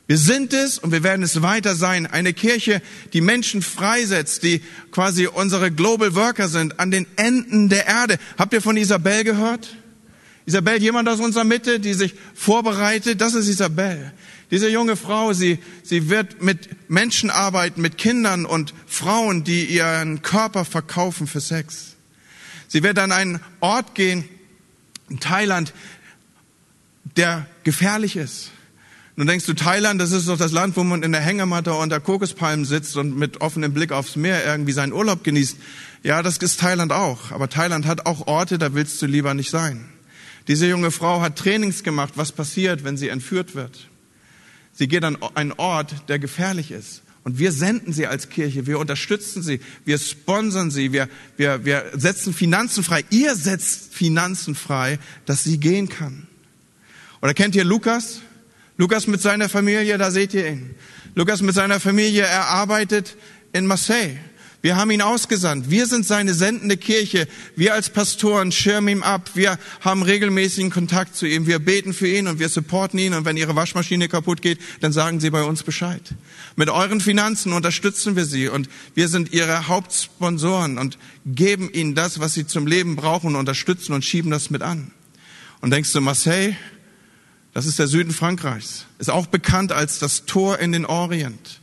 Wir 0.07 0.19
sind 0.19 0.53
es 0.53 0.79
und 0.79 0.93
wir 0.93 1.03
werden 1.03 1.25
es 1.25 1.43
weiter 1.43 1.75
sein. 1.75 2.07
Eine 2.07 2.33
Kirche, 2.33 2.81
die 3.13 3.21
Menschen 3.21 3.61
freisetzt, 3.61 4.45
die 4.45 4.63
quasi 4.93 5.27
unsere 5.27 5.73
Global 5.73 6.15
Worker 6.15 6.49
sind 6.49 6.79
an 6.79 6.93
den 6.93 7.07
Enden 7.17 7.69
der 7.69 7.87
Erde. 7.87 8.19
Habt 8.39 8.53
ihr 8.53 8.63
von 8.63 8.77
Isabel 8.77 9.25
gehört? 9.25 9.77
Isabel, 10.47 10.81
jemand 10.81 11.09
aus 11.09 11.19
unserer 11.19 11.43
Mitte, 11.43 11.81
die 11.81 11.95
sich 11.95 12.15
vorbereitet? 12.35 13.21
Das 13.21 13.35
ist 13.35 13.49
Isabel. 13.49 14.13
Diese 14.53 14.69
junge 14.69 14.95
Frau, 14.95 15.33
sie, 15.33 15.59
sie 15.83 16.09
wird 16.09 16.41
mit 16.41 16.89
Menschen 16.89 17.31
arbeiten, 17.31 17.81
mit 17.81 17.99
Kindern 17.99 18.47
und 18.47 18.75
Frauen, 18.87 19.43
die 19.43 19.65
ihren 19.65 20.23
Körper 20.23 20.65
verkaufen 20.65 21.27
für 21.27 21.41
Sex. 21.41 21.97
Sie 22.69 22.85
wird 22.85 23.01
an 23.01 23.11
einen 23.11 23.41
Ort 23.59 23.97
gehen 23.97 24.25
in 25.09 25.19
Thailand, 25.19 25.73
der 27.17 27.49
gefährlich 27.65 28.15
ist. 28.15 28.53
Nun 29.19 29.27
denkst 29.27 29.47
du, 29.47 29.55
Thailand, 29.55 29.99
das 29.99 30.13
ist 30.13 30.29
doch 30.29 30.37
das 30.37 30.53
Land, 30.53 30.77
wo 30.77 30.85
man 30.85 31.03
in 31.03 31.11
der 31.11 31.23
Hängematte 31.23 31.73
unter 31.73 32.01
Kokospalmen 32.01 32.67
sitzt 32.67 32.99
und 32.99 33.17
mit 33.17 33.41
offenem 33.41 33.73
Blick 33.73 33.91
aufs 33.91 34.15
Meer 34.15 34.45
irgendwie 34.45 34.73
seinen 34.73 34.93
Urlaub 34.93 35.25
genießt. 35.25 35.57
Ja, 36.03 36.23
das 36.23 36.37
ist 36.37 36.61
Thailand 36.61 36.93
auch. 36.93 37.31
Aber 37.33 37.49
Thailand 37.49 37.87
hat 37.87 38.05
auch 38.05 38.27
Orte, 38.27 38.59
da 38.59 38.75
willst 38.75 39.01
du 39.01 39.07
lieber 39.07 39.33
nicht 39.33 39.51
sein. 39.51 39.89
Diese 40.49 40.67
junge 40.67 40.91
Frau 40.91 41.23
hat 41.23 41.37
Trainings 41.37 41.83
gemacht, 41.83 42.13
was 42.17 42.31
passiert, 42.31 42.85
wenn 42.85 42.99
sie 42.99 43.09
entführt 43.09 43.55
wird. 43.55 43.89
Sie 44.75 44.87
geht 44.87 45.03
an 45.03 45.17
einen 45.35 45.53
Ort, 45.53 45.95
der 46.09 46.19
gefährlich 46.19 46.71
ist. 46.71 47.01
Und 47.25 47.39
wir 47.39 47.51
senden 47.53 47.95
sie 47.95 48.07
als 48.07 48.29
Kirche, 48.29 48.67
wir 48.67 48.79
unterstützen 48.79 49.43
sie, 49.43 49.61
wir 49.85 49.99
sponsern 49.99 50.71
sie, 50.71 50.93
wir, 50.93 51.09
wir, 51.37 51.65
wir 51.65 51.91
setzen 51.95 52.35
Finanzen 52.35 52.85
frei. 52.85 53.05
Ihr 53.11 53.35
setzt 53.35 53.95
Finanzen 53.95 54.55
frei, 54.55 54.99
dass 55.25 55.43
sie 55.43 55.59
gehen 55.59 55.89
kann. 55.89 56.29
Oder 57.23 57.35
kennt 57.35 57.57
ihr 57.57 57.65
Lukas? 57.65 58.21
Lukas 58.79 59.07
mit 59.07 59.23
seiner 59.23 59.49
Familie, 59.49 59.97
da 59.99 60.11
seht 60.11 60.35
ihr 60.35 60.49
ihn. 60.49 60.75
Lukas 61.15 61.41
mit 61.41 61.55
seiner 61.55 61.81
Familie, 61.81 62.23
er 62.23 62.49
arbeitet 62.49 63.17
in 63.53 63.67
Marseille. 63.67 64.19
Wir 64.67 64.77
haben 64.77 64.91
ihn 64.91 65.01
ausgesandt. 65.01 65.71
Wir 65.71 65.87
sind 65.87 66.05
seine 66.05 66.35
sendende 66.35 66.77
Kirche. 66.77 67.29
Wir 67.55 67.73
als 67.73 67.89
Pastoren 67.89 68.51
schirmen 68.51 68.89
ihm 68.89 69.03
ab. 69.05 69.31
Wir 69.35 69.59
haben 69.81 70.03
regelmäßigen 70.03 70.71
Kontakt 70.71 71.15
zu 71.15 71.25
ihm. 71.25 71.47
Wir 71.47 71.61
beten 71.61 71.95
für 71.95 72.09
ihn 72.09 72.27
und 72.27 72.41
wir 72.41 72.49
supporten 72.49 72.99
ihn. 72.99 73.15
Und 73.15 73.25
wenn 73.25 73.37
Ihre 73.37 73.55
Waschmaschine 73.55 74.09
kaputt 74.09 74.43
geht, 74.43 74.59
dann 74.81 74.93
sagen 74.93 75.21
Sie 75.21 75.31
bei 75.31 75.45
uns 75.45 75.63
Bescheid. 75.63 76.03
Mit 76.57 76.69
euren 76.69 77.01
Finanzen 77.01 77.53
unterstützen 77.53 78.17
wir 78.17 78.25
Sie 78.25 78.49
und 78.49 78.69
wir 78.95 79.07
sind 79.07 79.33
Ihre 79.33 79.69
Hauptsponsoren 79.69 80.79
und 80.79 80.99
geben 81.25 81.71
Ihnen 81.73 81.95
das, 81.95 82.19
was 82.19 82.35
Sie 82.35 82.47
zum 82.47 82.67
Leben 82.67 82.97
brauchen 82.97 83.29
und 83.29 83.37
unterstützen 83.37 83.93
und 83.93 84.05
schieben 84.05 84.33
das 84.33 84.51
mit 84.51 84.63
an. 84.63 84.91
Und 85.61 85.71
denkst 85.71 85.93
du, 85.93 86.01
Marseille, 86.01 86.57
das 87.57 87.65
ist 87.65 87.79
der 87.79 87.87
Süden 87.87 88.13
Frankreichs, 88.13 88.85
ist 88.99 89.09
auch 89.09 89.29
bekannt 89.29 89.73
als 89.73 89.99
das 89.99 90.27
Tor 90.27 90.59
in 90.59 90.73
den 90.73 90.85
Orient. 90.85 91.63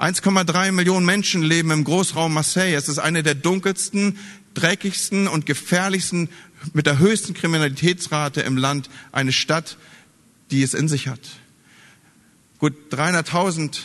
1,3 0.00 0.72
Millionen 0.72 1.06
Menschen 1.06 1.42
leben 1.42 1.70
im 1.70 1.84
Großraum 1.84 2.34
Marseille. 2.34 2.74
Es 2.74 2.88
ist 2.88 2.98
eine 2.98 3.22
der 3.22 3.36
dunkelsten, 3.36 4.18
dreckigsten 4.54 5.28
und 5.28 5.46
gefährlichsten, 5.46 6.28
mit 6.72 6.86
der 6.86 6.98
höchsten 6.98 7.34
Kriminalitätsrate 7.34 8.40
im 8.40 8.56
Land, 8.56 8.90
eine 9.12 9.30
Stadt, 9.30 9.76
die 10.50 10.64
es 10.64 10.74
in 10.74 10.88
sich 10.88 11.06
hat. 11.06 11.20
Gut 12.58 12.74
300.000 12.90 13.78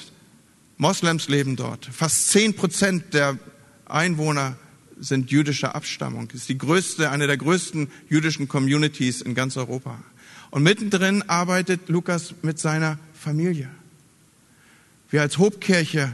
Moslems 0.78 1.28
leben 1.28 1.56
dort. 1.56 1.86
Fast 1.86 2.30
10 2.30 2.56
Prozent 2.56 3.14
der 3.14 3.38
Einwohner 3.86 4.58
sind 5.00 5.30
jüdischer 5.30 5.76
Abstammung. 5.76 6.30
Es 6.30 6.42
ist 6.42 6.50
die 6.50 6.58
größte, 6.58 7.12
eine 7.12 7.28
der 7.28 7.38
größten 7.38 7.92
jüdischen 8.10 8.48
Communities 8.48 9.22
in 9.22 9.36
ganz 9.36 9.56
Europa. 9.56 10.00
Und 10.54 10.62
mittendrin 10.62 11.24
arbeitet 11.24 11.90
Lukas 11.90 12.36
mit 12.44 12.60
seiner 12.60 13.00
Familie. 13.20 13.72
Wir 15.10 15.24
als 15.24 15.40
Hobkirche, 15.40 16.14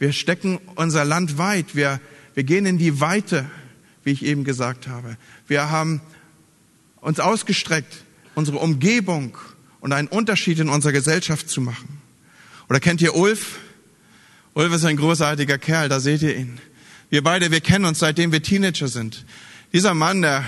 wir 0.00 0.12
stecken 0.12 0.58
unser 0.74 1.04
Land 1.04 1.38
weit. 1.38 1.76
Wir, 1.76 2.00
wir 2.34 2.42
gehen 2.42 2.66
in 2.66 2.78
die 2.78 2.98
Weite, 3.00 3.48
wie 4.02 4.10
ich 4.10 4.24
eben 4.24 4.42
gesagt 4.42 4.88
habe. 4.88 5.16
Wir 5.46 5.70
haben 5.70 6.00
uns 7.00 7.20
ausgestreckt, 7.20 8.02
unsere 8.34 8.58
Umgebung 8.58 9.38
und 9.78 9.92
einen 9.92 10.08
Unterschied 10.08 10.58
in 10.58 10.68
unserer 10.68 10.90
Gesellschaft 10.90 11.48
zu 11.48 11.60
machen. 11.60 12.00
Oder 12.68 12.80
kennt 12.80 13.00
ihr 13.02 13.14
Ulf? 13.14 13.60
Ulf 14.54 14.74
ist 14.74 14.84
ein 14.84 14.96
großartiger 14.96 15.58
Kerl, 15.58 15.88
da 15.88 16.00
seht 16.00 16.22
ihr 16.22 16.36
ihn. 16.36 16.58
Wir 17.08 17.22
beide, 17.22 17.52
wir 17.52 17.60
kennen 17.60 17.84
uns 17.84 18.00
seitdem 18.00 18.32
wir 18.32 18.42
Teenager 18.42 18.88
sind. 18.88 19.24
Dieser 19.72 19.94
Mann, 19.94 20.22
der 20.22 20.44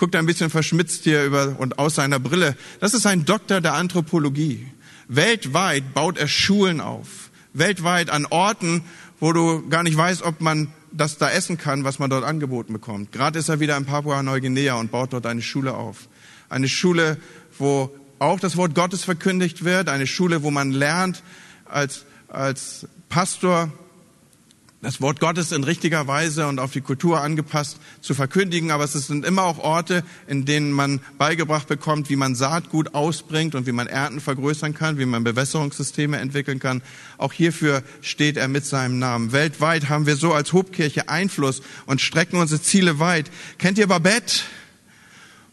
guckt 0.00 0.16
ein 0.16 0.26
bisschen 0.26 0.50
verschmitzt 0.50 1.04
hier 1.04 1.24
über 1.24 1.54
und 1.58 1.78
aus 1.78 1.94
seiner 1.94 2.18
Brille. 2.18 2.56
Das 2.80 2.94
ist 2.94 3.06
ein 3.06 3.24
Doktor 3.24 3.60
der 3.60 3.74
Anthropologie. 3.74 4.66
Weltweit 5.06 5.94
baut 5.94 6.18
er 6.18 6.26
Schulen 6.26 6.80
auf 6.80 7.30
weltweit 7.52 8.10
an 8.10 8.26
Orten, 8.26 8.82
wo 9.18 9.32
du 9.32 9.68
gar 9.68 9.82
nicht 9.82 9.96
weißt, 9.96 10.22
ob 10.22 10.40
man 10.40 10.68
das 10.92 11.18
da 11.18 11.30
essen 11.30 11.58
kann, 11.58 11.84
was 11.84 11.98
man 11.98 12.10
dort 12.10 12.24
angeboten 12.24 12.72
bekommt. 12.72 13.12
Gerade 13.12 13.38
ist 13.38 13.48
er 13.48 13.60
wieder 13.60 13.76
in 13.76 13.84
Papua-Neuguinea 13.84 14.74
und 14.74 14.90
baut 14.90 15.12
dort 15.12 15.26
eine 15.26 15.42
Schule 15.42 15.74
auf. 15.74 16.08
Eine 16.48 16.68
Schule, 16.68 17.16
wo 17.58 17.94
auch 18.18 18.40
das 18.40 18.56
Wort 18.56 18.74
Gottes 18.74 19.04
verkündigt 19.04 19.64
wird, 19.64 19.88
eine 19.88 20.06
Schule, 20.06 20.42
wo 20.42 20.50
man 20.50 20.72
lernt, 20.72 21.22
als, 21.64 22.04
als 22.28 22.88
Pastor 23.08 23.72
das 24.82 25.00
Wort 25.02 25.20
Gottes 25.20 25.52
in 25.52 25.62
richtiger 25.62 26.06
Weise 26.06 26.46
und 26.46 26.58
auf 26.58 26.72
die 26.72 26.80
Kultur 26.80 27.20
angepasst 27.20 27.76
zu 28.00 28.14
verkündigen, 28.14 28.70
aber 28.70 28.84
es 28.84 28.94
sind 28.94 29.26
immer 29.26 29.42
auch 29.42 29.58
Orte, 29.58 30.02
in 30.26 30.46
denen 30.46 30.72
man 30.72 31.00
beigebracht 31.18 31.68
bekommt, 31.68 32.08
wie 32.08 32.16
man 32.16 32.34
Saatgut 32.34 32.94
ausbringt 32.94 33.54
und 33.54 33.66
wie 33.66 33.72
man 33.72 33.88
Ernten 33.88 34.20
vergrößern 34.20 34.72
kann, 34.72 34.96
wie 34.98 35.04
man 35.04 35.22
Bewässerungssysteme 35.22 36.16
entwickeln 36.16 36.60
kann. 36.60 36.80
Auch 37.18 37.34
hierfür 37.34 37.82
steht 38.00 38.38
er 38.38 38.48
mit 38.48 38.64
seinem 38.64 38.98
Namen. 38.98 39.32
Weltweit 39.32 39.90
haben 39.90 40.06
wir 40.06 40.16
so 40.16 40.32
als 40.32 40.54
Hobkirche 40.54 41.10
Einfluss 41.10 41.60
und 41.84 42.00
strecken 42.00 42.40
unsere 42.40 42.62
Ziele 42.62 42.98
weit. 42.98 43.30
Kennt 43.58 43.76
ihr 43.76 43.86
Babette? 43.86 44.44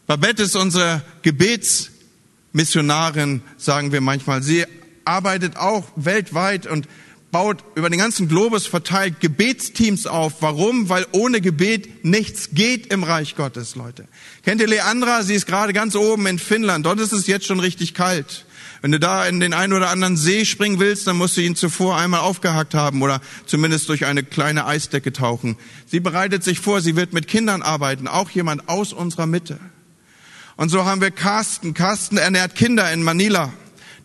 Babette 0.06 0.44
ist 0.44 0.56
unsere 0.56 1.02
Gebetsmissionarin, 1.20 3.42
sagen 3.58 3.92
wir 3.92 4.00
manchmal. 4.00 4.42
Sie 4.42 4.64
arbeitet 5.04 5.58
auch 5.58 5.84
weltweit 5.96 6.66
und 6.66 6.88
baut 7.30 7.62
über 7.74 7.90
den 7.90 7.98
ganzen 7.98 8.28
Globus 8.28 8.66
verteilt 8.66 9.20
Gebetsteams 9.20 10.06
auf. 10.06 10.40
Warum? 10.40 10.88
Weil 10.88 11.06
ohne 11.12 11.40
Gebet 11.40 12.04
nichts 12.04 12.50
geht 12.52 12.92
im 12.92 13.02
Reich 13.02 13.36
Gottes, 13.36 13.74
Leute. 13.74 14.06
Kennt 14.44 14.60
ihr 14.60 14.66
Leandra? 14.66 15.22
Sie 15.22 15.34
ist 15.34 15.46
gerade 15.46 15.72
ganz 15.72 15.94
oben 15.94 16.26
in 16.26 16.38
Finnland. 16.38 16.86
Dort 16.86 17.00
ist 17.00 17.12
es 17.12 17.26
jetzt 17.26 17.46
schon 17.46 17.60
richtig 17.60 17.94
kalt. 17.94 18.46
Wenn 18.80 18.92
du 18.92 19.00
da 19.00 19.26
in 19.26 19.40
den 19.40 19.54
einen 19.54 19.72
oder 19.72 19.90
anderen 19.90 20.16
See 20.16 20.44
springen 20.44 20.78
willst, 20.78 21.06
dann 21.06 21.16
musst 21.16 21.36
du 21.36 21.40
ihn 21.40 21.56
zuvor 21.56 21.96
einmal 21.96 22.20
aufgehackt 22.20 22.74
haben 22.74 23.02
oder 23.02 23.20
zumindest 23.44 23.88
durch 23.88 24.06
eine 24.06 24.22
kleine 24.22 24.66
Eisdecke 24.66 25.12
tauchen. 25.12 25.56
Sie 25.86 26.00
bereitet 26.00 26.44
sich 26.44 26.60
vor, 26.60 26.80
sie 26.80 26.94
wird 26.94 27.12
mit 27.12 27.26
Kindern 27.26 27.62
arbeiten, 27.62 28.06
auch 28.06 28.30
jemand 28.30 28.68
aus 28.68 28.92
unserer 28.92 29.26
Mitte. 29.26 29.58
Und 30.56 30.68
so 30.68 30.84
haben 30.84 31.00
wir 31.00 31.10
Carsten. 31.10 31.74
Carsten 31.74 32.18
ernährt 32.18 32.54
Kinder 32.54 32.92
in 32.92 33.02
Manila, 33.02 33.52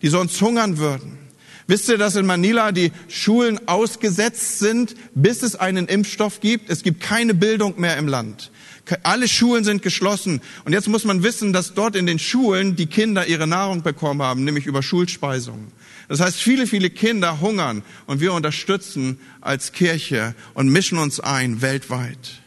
die 0.02 0.08
sonst 0.08 0.40
hungern 0.40 0.78
würden. 0.78 1.23
Wisst 1.66 1.88
ihr, 1.88 1.96
dass 1.96 2.16
in 2.16 2.26
Manila 2.26 2.72
die 2.72 2.92
Schulen 3.08 3.68
ausgesetzt 3.68 4.58
sind, 4.58 4.94
bis 5.14 5.42
es 5.42 5.56
einen 5.56 5.86
Impfstoff 5.86 6.40
gibt? 6.40 6.68
Es 6.68 6.82
gibt 6.82 7.00
keine 7.00 7.32
Bildung 7.32 7.80
mehr 7.80 7.96
im 7.96 8.06
Land. 8.06 8.50
Alle 9.02 9.28
Schulen 9.28 9.64
sind 9.64 9.80
geschlossen. 9.80 10.42
Und 10.66 10.74
jetzt 10.74 10.88
muss 10.88 11.04
man 11.04 11.22
wissen, 11.22 11.54
dass 11.54 11.72
dort 11.72 11.96
in 11.96 12.06
den 12.06 12.18
Schulen 12.18 12.76
die 12.76 12.86
Kinder 12.86 13.26
ihre 13.26 13.46
Nahrung 13.46 13.82
bekommen 13.82 14.20
haben, 14.20 14.44
nämlich 14.44 14.66
über 14.66 14.82
Schulspeisungen. 14.82 15.68
Das 16.08 16.20
heißt, 16.20 16.36
viele, 16.36 16.66
viele 16.66 16.90
Kinder 16.90 17.40
hungern 17.40 17.82
und 18.06 18.20
wir 18.20 18.34
unterstützen 18.34 19.18
als 19.40 19.72
Kirche 19.72 20.34
und 20.52 20.68
mischen 20.68 20.98
uns 20.98 21.18
ein 21.18 21.62
weltweit. 21.62 22.42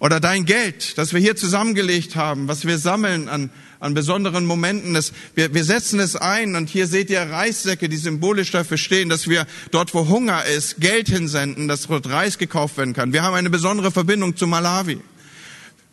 Oder 0.00 0.20
dein 0.20 0.46
Geld, 0.46 0.96
das 0.96 1.12
wir 1.12 1.20
hier 1.20 1.36
zusammengelegt 1.36 2.16
haben, 2.16 2.48
was 2.48 2.66
wir 2.66 2.78
sammeln 2.78 3.28
an 3.28 3.50
an 3.82 3.94
besonderen 3.94 4.46
Momenten. 4.46 4.94
Das, 4.94 5.12
wir, 5.34 5.52
wir 5.52 5.64
setzen 5.64 5.98
es 5.98 6.14
ein 6.14 6.54
und 6.54 6.70
hier 6.70 6.86
seht 6.86 7.10
ihr 7.10 7.20
Reissäcke, 7.20 7.88
die 7.88 7.96
symbolisch 7.96 8.52
dafür 8.52 8.78
stehen, 8.78 9.08
dass 9.08 9.28
wir 9.28 9.44
dort, 9.72 9.92
wo 9.92 10.08
Hunger 10.08 10.44
ist, 10.44 10.80
Geld 10.80 11.08
hinsenden, 11.08 11.66
dass 11.66 11.88
dort 11.88 12.08
Reis 12.08 12.38
gekauft 12.38 12.78
werden 12.78 12.94
kann. 12.94 13.12
Wir 13.12 13.24
haben 13.24 13.34
eine 13.34 13.50
besondere 13.50 13.90
Verbindung 13.90 14.36
zu 14.36 14.46
Malawi. 14.46 15.00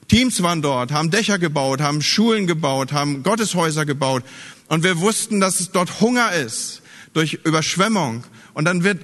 Teams 0.08 0.42
waren 0.44 0.62
dort, 0.62 0.92
haben 0.92 1.10
Dächer 1.10 1.40
gebaut, 1.40 1.82
haben 1.82 2.02
Schulen 2.02 2.46
gebaut, 2.46 2.94
haben 2.94 3.24
Gotteshäuser 3.24 3.86
gebaut. 3.86 4.24
Und 4.68 4.84
wir 4.84 5.00
wussten, 5.00 5.40
dass 5.40 5.60
es 5.60 5.72
dort 5.72 6.00
Hunger 6.00 6.32
ist 6.32 6.84
durch 7.14 7.40
Überschwemmung. 7.44 8.24
Und 8.54 8.66
dann 8.66 8.84
wird 8.84 9.04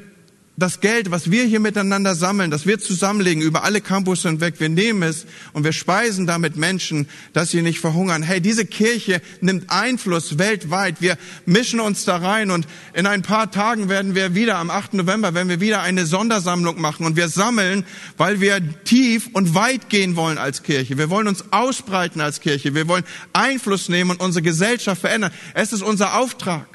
das 0.58 0.80
Geld, 0.80 1.12
was 1.12 1.32
wir 1.32 1.44
hier 1.44 1.60
miteinander 1.60 2.16
sammeln, 2.16 2.50
das 2.50 2.66
wir 2.66 2.80
zusammenlegen 2.80 3.44
über 3.44 3.64
alle 3.66 3.82
Campus 3.82 4.22
hinweg, 4.22 4.56
wir 4.60 4.70
nehmen 4.70 5.04
es 5.04 5.26
und 5.52 5.66
wir 5.66 5.74
speisen 5.74 6.26
damit 6.26 6.56
Menschen, 6.56 7.10
dass 7.34 7.52
sie 7.52 7.62
nicht 7.62 7.80
verhungern. 7.80 8.24
Hey, 8.24 8.40
diese 8.40 8.66
Kirche 8.66 9.22
nimmt 9.42 9.70
Einfluss 9.70 10.38
weltweit. 10.38 11.02
Wir 11.02 11.18
mischen 11.46 11.82
uns 11.82 12.06
da 12.06 12.18
rein 12.18 12.52
und 12.52 12.68
in 12.94 13.06
ein 13.06 13.22
paar 13.22 13.52
Tagen 13.52 13.90
werden 13.90 14.16
wir 14.16 14.34
wieder, 14.34 14.58
am 14.58 14.70
8. 14.70 14.94
November, 14.94 15.34
werden 15.34 15.50
wir 15.50 15.60
wieder 15.60 15.82
eine 15.82 16.06
Sondersammlung 16.06 16.80
machen 16.80 17.06
und 17.06 17.18
wir 17.18 17.28
sammeln, 17.28 17.84
weil 18.16 18.40
wir 18.40 18.62
tief 18.86 19.30
und 19.34 19.56
weit 19.56 19.90
gehen 19.90 20.16
wollen 20.16 20.38
als 20.38 20.64
Kirche. 20.64 20.98
Wir 20.98 21.10
wollen 21.10 21.28
uns 21.28 21.44
ausbreiten 21.52 22.22
als 22.22 22.40
Kirche. 22.40 22.74
Wir 22.74 22.88
wollen 22.88 23.04
Einfluss 23.34 23.90
nehmen 23.90 24.12
und 24.12 24.22
unsere 24.22 24.42
Gesellschaft 24.42 25.02
verändern. 25.02 25.32
Es 25.54 25.74
ist 25.74 25.82
unser 25.82 26.18
Auftrag. 26.18 26.66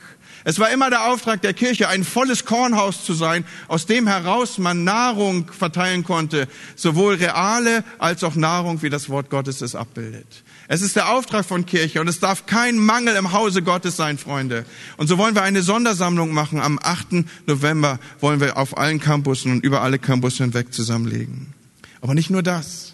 Es 0.45 0.59
war 0.59 0.71
immer 0.71 0.91
der 0.91 1.07
Auftrag 1.07 1.43
der 1.43 1.55
Kirche, 1.55 1.89
ein 1.89 2.05
volles 2.05 2.45
Kornhaus 2.45 3.05
zu 3.05 3.15
sein, 3.15 3.45
aus 3.69 3.87
dem 3.87 4.07
heraus 4.07 4.59
man 4.59 4.85
Nahrung 4.85 5.51
verteilen 5.53 6.05
konnte, 6.05 6.49
sowohl 6.77 7.15
reale 7.17 7.85
als 7.99 8.25
auch 8.25 8.35
Nahrung, 8.35 8.83
wie 8.83 8.91
das 8.91 9.09
Wort 9.09 9.31
Gottes 9.31 9.61
es 9.61 9.75
abbildet. 9.75 10.43
Es 10.69 10.83
ist 10.83 10.97
der 10.97 11.11
Auftrag 11.11 11.45
von 11.45 11.67
Kirche 11.67 12.01
und 12.01 12.09
es 12.09 12.21
darf 12.21 12.47
kein 12.47 12.79
Mangel 12.79 13.17
im 13.17 13.33
Hause 13.33 13.63
Gottes 13.63 13.97
sein, 13.97 14.19
Freunde. 14.19 14.65
Und 14.97 15.09
so 15.09 15.19
wollen 15.19 15.35
wir 15.35 15.43
eine 15.43 15.63
Sondersammlung 15.63 16.33
machen. 16.33 16.61
Am 16.61 16.79
8. 16.81 17.25
November 17.47 17.99
wollen 18.21 18.41
wir 18.41 18.57
auf 18.57 18.79
allen 18.79 19.01
Campussen 19.01 19.53
und 19.53 19.65
über 19.65 19.83
alle 19.83 19.99
Campus 19.99 20.37
hinweg 20.37 20.73
zusammenlegen. 20.73 21.55
Aber 22.01 22.15
nicht 22.15 22.31
nur 22.31 22.43
das. 22.43 22.90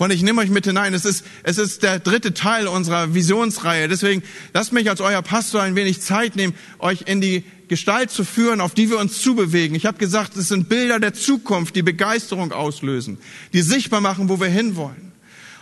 Freunde, 0.00 0.14
ich 0.14 0.22
nehme 0.22 0.40
euch 0.40 0.48
mit 0.48 0.64
hinein. 0.64 0.94
Es 0.94 1.04
ist, 1.04 1.26
es 1.42 1.58
ist 1.58 1.82
der 1.82 1.98
dritte 1.98 2.32
Teil 2.32 2.68
unserer 2.68 3.12
Visionsreihe. 3.12 3.86
Deswegen 3.86 4.22
lasst 4.54 4.72
mich 4.72 4.88
als 4.88 5.02
euer 5.02 5.20
Pastor 5.20 5.60
ein 5.60 5.76
wenig 5.76 6.00
Zeit 6.00 6.36
nehmen, 6.36 6.54
euch 6.78 7.02
in 7.02 7.20
die 7.20 7.44
Gestalt 7.68 8.10
zu 8.10 8.24
führen, 8.24 8.62
auf 8.62 8.72
die 8.72 8.88
wir 8.88 8.98
uns 8.98 9.20
zubewegen. 9.20 9.76
Ich 9.76 9.84
habe 9.84 9.98
gesagt, 9.98 10.38
es 10.38 10.48
sind 10.48 10.70
Bilder 10.70 11.00
der 11.00 11.12
Zukunft, 11.12 11.76
die 11.76 11.82
Begeisterung 11.82 12.50
auslösen, 12.50 13.18
die 13.52 13.60
sichtbar 13.60 14.00
machen, 14.00 14.30
wo 14.30 14.40
wir 14.40 14.46
hinwollen. 14.46 15.12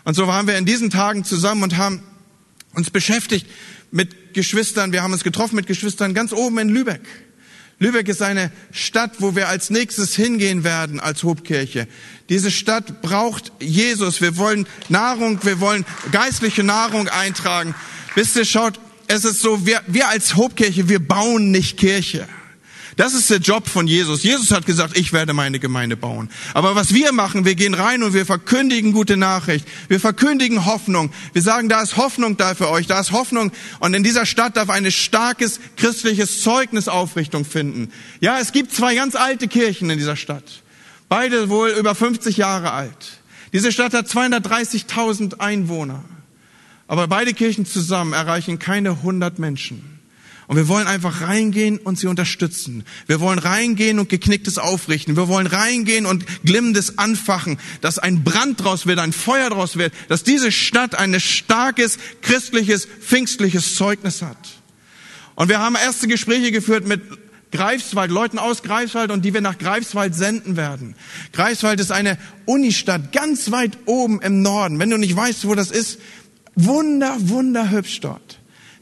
Und 0.05 0.15
so 0.15 0.29
waren 0.29 0.47
wir 0.47 0.57
in 0.57 0.67
diesen 0.67 0.91
Tagen 0.91 1.25
zusammen 1.25 1.65
und 1.65 1.77
haben 1.77 2.05
uns 2.75 2.91
beschäftigt 2.91 3.49
mit 3.91 4.35
Geschwistern. 4.35 4.93
Wir 4.93 5.03
haben 5.03 5.13
uns 5.13 5.25
getroffen 5.25 5.57
mit 5.57 5.67
Geschwistern 5.67 6.15
ganz 6.15 6.33
oben 6.33 6.59
in 6.59 6.69
Lübeck. 6.69 7.03
Lübeck 7.81 8.09
ist 8.09 8.23
eine 8.23 8.51
Stadt, 8.73 9.13
wo 9.19 9.37
wir 9.37 9.49
als 9.49 9.71
nächstes 9.71 10.17
hingehen 10.17 10.65
werden 10.65 10.99
als 10.99 11.23
Hobkirche. 11.23 11.87
Diese 12.29 12.51
Stadt 12.51 13.03
braucht 13.03 13.53
Jesus. 13.61 14.21
Wir 14.21 14.37
wollen 14.37 14.67
Nahrung, 14.89 15.39
wir 15.45 15.61
wollen 15.61 15.85
geistliche 16.11 16.65
Nahrung 16.65 17.09
eintragen. 17.09 17.75
Wisst 18.17 18.35
ihr, 18.37 18.45
schaut, 18.45 18.81
es 19.07 19.25
ist 19.25 19.41
so, 19.41 19.65
wir, 19.65 19.81
wir 19.87 20.09
als 20.09 20.37
Hobkirche, 20.37 20.89
wir 20.89 20.99
bauen 20.99 21.53
nicht 21.53 21.79
Kirche. 21.79 22.29
Das 22.97 23.15
ist 23.15 23.31
der 23.31 23.39
Job 23.39 23.69
von 23.69 23.87
Jesus. 23.87 24.23
Jesus 24.23 24.51
hat 24.51 24.67
gesagt, 24.67 24.97
ich 24.97 25.13
werde 25.13 25.33
meine 25.33 25.59
Gemeinde 25.59 25.97
bauen. 25.97 26.31
Aber 26.55 26.75
was 26.75 26.95
wir 26.95 27.13
machen, 27.13 27.45
wir 27.45 27.55
gehen 27.55 27.75
rein 27.75 28.03
und 28.03 28.15
wir 28.15 28.27
verkündigen 28.27 28.93
gute 28.93 29.17
Nachricht. 29.17 29.67
Wir 29.89 30.01
verkündigen 30.01 30.65
Hoffnung. 30.65 31.11
Wir 31.33 31.43
sagen, 31.43 31.69
da 31.69 31.83
ist 31.83 31.97
Hoffnung 31.97 32.37
da 32.37 32.55
für 32.55 32.71
euch, 32.71 32.87
da 32.87 33.01
ist 33.01 33.13
Hoffnung. 33.13 33.53
Und 33.81 33.95
in 33.95 34.03
dieser 34.03 34.27
Stadt 34.27 34.57
darf 34.57 34.71
ein 34.71 34.91
starkes 34.91 35.61
christliches 35.77 36.43
Zeugnis 36.43 36.89
Aufrichtung 36.89 37.45
finden. 37.45 37.93
Ja, 38.21 38.41
es 38.41 38.53
gibt 38.53 38.73
zwei 38.73 38.95
ganz 38.95 39.15
alte 39.15 39.49
Kirchen 39.49 39.91
in 39.91 39.99
dieser 39.99 40.17
Stadt. 40.17 40.63
Beide 41.09 41.49
wohl 41.49 41.71
über 41.71 41.95
50 41.95 42.37
Jahre 42.37 42.73
alt. 42.73 43.21
Diese 43.53 43.73
Stadt 43.73 43.95
hat 43.95 44.07
230.000 44.07 45.41
Einwohner. 45.41 46.05
Aber 46.87 47.07
beide 47.07 47.35
Kirchen 47.35 47.67
zusammen 47.67 48.13
erreichen 48.13 48.59
keine 48.59 48.91
100 48.91 49.39
Menschen. 49.39 49.98
Und 50.49 50.57
wir 50.57 50.67
wollen 50.67 50.87
einfach 50.87 51.21
reingehen 51.21 51.77
und 51.77 51.99
sie 51.99 52.07
unterstützen. 52.07 52.85
Wir 53.07 53.21
wollen 53.21 53.39
reingehen 53.39 53.99
und 53.99 54.09
geknicktes 54.09 54.57
aufrichten. 54.57 55.15
Wir 55.15 55.29
wollen 55.29 55.47
reingehen 55.47 56.07
und 56.07 56.25
glimmendes 56.43 56.97
anfachen, 56.97 57.59
dass 57.83 57.99
ein 57.99 58.25
Brand 58.25 58.65
draus 58.65 58.87
wird, 58.87 58.99
ein 58.99 59.13
Feuer 59.13 59.51
draus 59.51 59.77
wird, 59.77 59.93
dass 60.09 60.25
diese 60.25 60.51
Stadt 60.51 60.95
ein 60.95 61.21
starkes 61.21 61.99
christliches, 62.23 62.87
pfingstliches 62.87 63.77
Zeugnis 63.77 64.23
hat. 64.23 64.39
Und 65.35 65.51
wir 65.51 65.59
haben 65.59 65.77
erste 65.77 66.09
Gespräche 66.09 66.51
geführt 66.51 66.87
mit 66.87 67.03
Greifswald, 67.53 68.11
Leuten 68.11 68.39
aus 68.39 68.63
Greifswald 68.63 69.11
und 69.11 69.25
die 69.25 69.35
wir 69.35 69.43
nach 69.43 69.59
Greifswald 69.59 70.15
senden 70.15 70.57
werden. 70.57 70.95
Greifswald 71.33 71.79
ist 71.79 71.93
eine 71.93 72.19
Unistadt 72.47 73.13
ganz 73.13 73.51
weit 73.51 73.79
oben 73.85 74.23
im 74.23 74.43
Norden. 74.43 74.79
Wenn 74.79 74.91
du 74.91 74.97
nicht 74.97 75.15
weißt, 75.15 75.47
wo 75.47 75.55
das 75.55 75.71
ist, 75.71 75.99
wunder, 76.55 77.17
wunderhübsch 77.21 78.01
dort. 78.01 78.28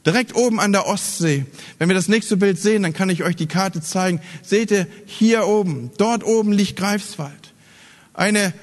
Direkt 0.07 0.37
oben 0.37 0.61
an 0.61 0.71
der 0.71 0.87
Ostsee. 0.87 1.45
Wenn 1.79 1.89
wir 1.89 1.97
das 1.97 2.07
nächste 2.07 2.37
Bild 2.37 2.61
sehen, 2.61 2.85
dann 2.85 2.93
kann 2.93 3.11
ich 3.11 3.25
euch 3.25 3.35
die 3.35 3.49
Karte 3.49 3.83
zeigen. 3.83 4.21
Seht 4.41 4.71
ihr 4.71 4.87
hier 5.05 5.47
oben, 5.49 5.91
dort 5.99 6.23
oben 6.23 6.53
liegt 6.53 6.77
Greifswald. 6.77 7.53
Eine 8.15 8.55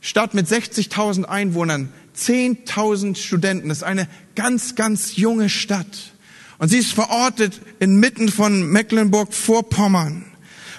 Stadt 0.00 0.34
mit 0.34 0.48
60.000 0.48 1.24
Einwohnern, 1.24 1.92
10.000 2.16 3.16
Studenten. 3.16 3.68
Das 3.68 3.78
ist 3.78 3.84
eine 3.84 4.08
ganz, 4.34 4.74
ganz 4.74 5.14
junge 5.16 5.48
Stadt. 5.48 6.12
Und 6.58 6.68
sie 6.68 6.78
ist 6.78 6.92
verortet 6.92 7.60
inmitten 7.78 8.28
von 8.28 8.68
Mecklenburg-Vorpommern. 8.68 10.24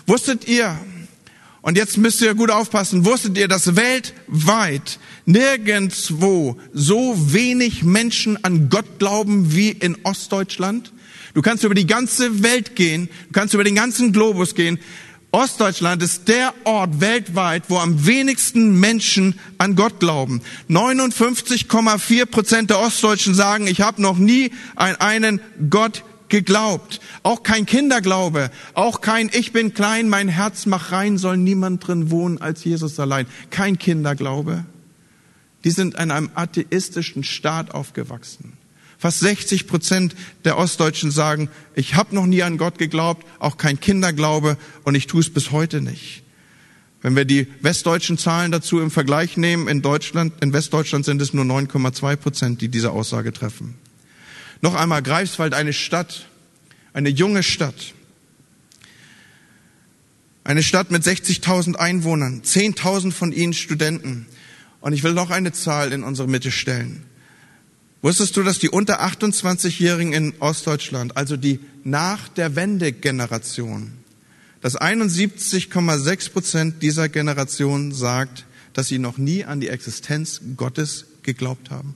Wusstet 0.05 0.49
ihr, 0.49 0.77
und 1.61 1.77
jetzt 1.77 1.97
müsst 1.97 2.21
ihr 2.21 2.35
gut 2.35 2.51
aufpassen, 2.51 3.05
wusstet 3.05 3.37
ihr, 3.37 3.47
dass 3.47 3.77
weltweit 3.77 4.99
nirgendwo 5.29 6.57
so 6.73 7.15
wenig 7.33 7.83
Menschen 7.83 8.43
an 8.43 8.69
Gott 8.69 8.97
glauben 8.97 9.53
wie 9.53 9.69
in 9.69 9.97
Ostdeutschland? 10.03 10.91
Du 11.35 11.41
kannst 11.43 11.63
über 11.63 11.75
die 11.75 11.85
ganze 11.85 12.41
Welt 12.41 12.75
gehen, 12.75 13.09
du 13.27 13.33
kannst 13.33 13.53
über 13.53 13.63
den 13.63 13.75
ganzen 13.75 14.11
Globus 14.11 14.55
gehen. 14.55 14.79
Ostdeutschland 15.31 16.01
ist 16.01 16.27
der 16.27 16.55
Ort 16.63 17.01
weltweit, 17.01 17.65
wo 17.67 17.77
am 17.77 18.07
wenigsten 18.07 18.79
Menschen 18.79 19.39
an 19.59 19.75
Gott 19.75 19.99
glauben. 19.99 20.41
59,4 20.67 22.25
Prozent 22.25 22.71
der 22.71 22.79
Ostdeutschen 22.79 23.35
sagen, 23.35 23.67
ich 23.67 23.81
habe 23.81 24.01
noch 24.01 24.17
nie 24.17 24.51
an 24.75 24.95
einen 24.95 25.39
Gott 25.69 26.03
geglaubt. 26.29 26.99
Auch 27.21 27.43
kein 27.43 27.67
Kinderglaube, 27.67 28.49
auch 28.73 29.01
kein 29.01 29.29
Ich 29.31 29.51
bin 29.51 29.75
klein, 29.75 30.09
mein 30.09 30.29
Herz 30.29 30.65
mach 30.65 30.91
rein, 30.91 31.19
soll 31.19 31.37
niemand 31.37 31.85
drin 31.87 32.09
wohnen 32.09 32.39
als 32.39 32.63
Jesus 32.63 32.99
allein. 32.99 33.27
Kein 33.51 33.77
Kinderglaube. 33.77 34.65
Die 35.63 35.71
sind 35.71 35.95
in 35.95 36.11
einem 36.11 36.29
atheistischen 36.35 37.23
Staat 37.23 37.71
aufgewachsen. 37.71 38.53
Fast 38.97 39.21
60 39.21 39.67
Prozent 39.67 40.15
der 40.43 40.57
Ostdeutschen 40.57 41.11
sagen, 41.11 41.49
ich 41.73 41.95
habe 41.95 42.13
noch 42.13 42.25
nie 42.25 42.43
an 42.43 42.57
Gott 42.57 42.77
geglaubt, 42.77 43.25
auch 43.39 43.57
kein 43.57 43.79
Kinderglaube 43.79 44.57
und 44.83 44.95
ich 44.95 45.07
tue 45.07 45.21
es 45.21 45.33
bis 45.33 45.51
heute 45.51 45.81
nicht. 45.81 46.23
Wenn 47.01 47.15
wir 47.15 47.23
die 47.23 47.47
westdeutschen 47.61 48.17
Zahlen 48.17 48.51
dazu 48.51 48.81
im 48.81 48.91
Vergleich 48.91 49.37
nehmen, 49.37 49.69
in 49.69 49.81
Deutschland, 49.81 50.33
in 50.41 50.51
Westdeutschland 50.51 51.05
sind 51.05 51.21
es 51.21 51.33
nur 51.33 51.45
9,2 51.45 52.15
Prozent, 52.17 52.61
die 52.61 52.67
diese 52.67 52.91
Aussage 52.91 53.31
treffen. 53.31 53.75
Noch 54.61 54.75
einmal 54.75 55.01
Greifswald, 55.01 55.53
eine 55.53 55.71
Stadt, 55.71 56.27
eine 56.91 57.07
junge 57.07 57.43
Stadt. 57.43 57.93
Eine 60.43 60.63
Stadt 60.63 60.91
mit 60.91 61.03
60.000 61.03 61.75
Einwohnern, 61.75 62.41
10.000 62.41 63.13
von 63.13 63.31
ihnen 63.31 63.53
Studenten. 63.53 64.25
Und 64.81 64.93
ich 64.93 65.03
will 65.03 65.13
noch 65.13 65.29
eine 65.29 65.51
Zahl 65.51 65.91
in 65.91 66.03
unsere 66.03 66.27
Mitte 66.27 66.51
stellen. 66.51 67.05
Wusstest 68.01 68.37
du, 68.37 68.43
dass 68.43 68.59
die 68.59 68.69
unter 68.69 69.01
28-Jährigen 69.01 70.13
in 70.13 70.33
Ostdeutschland, 70.39 71.17
also 71.17 71.35
die 71.35 71.59
nach 71.83 72.29
der 72.29 72.55
Wende-Generation, 72.55 73.91
dass 74.61 74.79
71,6 74.79 76.31
Prozent 76.31 76.81
dieser 76.81 77.09
Generation 77.09 77.91
sagt, 77.91 78.45
dass 78.73 78.87
sie 78.87 78.99
noch 78.99 79.17
nie 79.17 79.43
an 79.43 79.59
die 79.59 79.67
Existenz 79.67 80.41
Gottes 80.55 81.05
geglaubt 81.23 81.71
haben? 81.71 81.95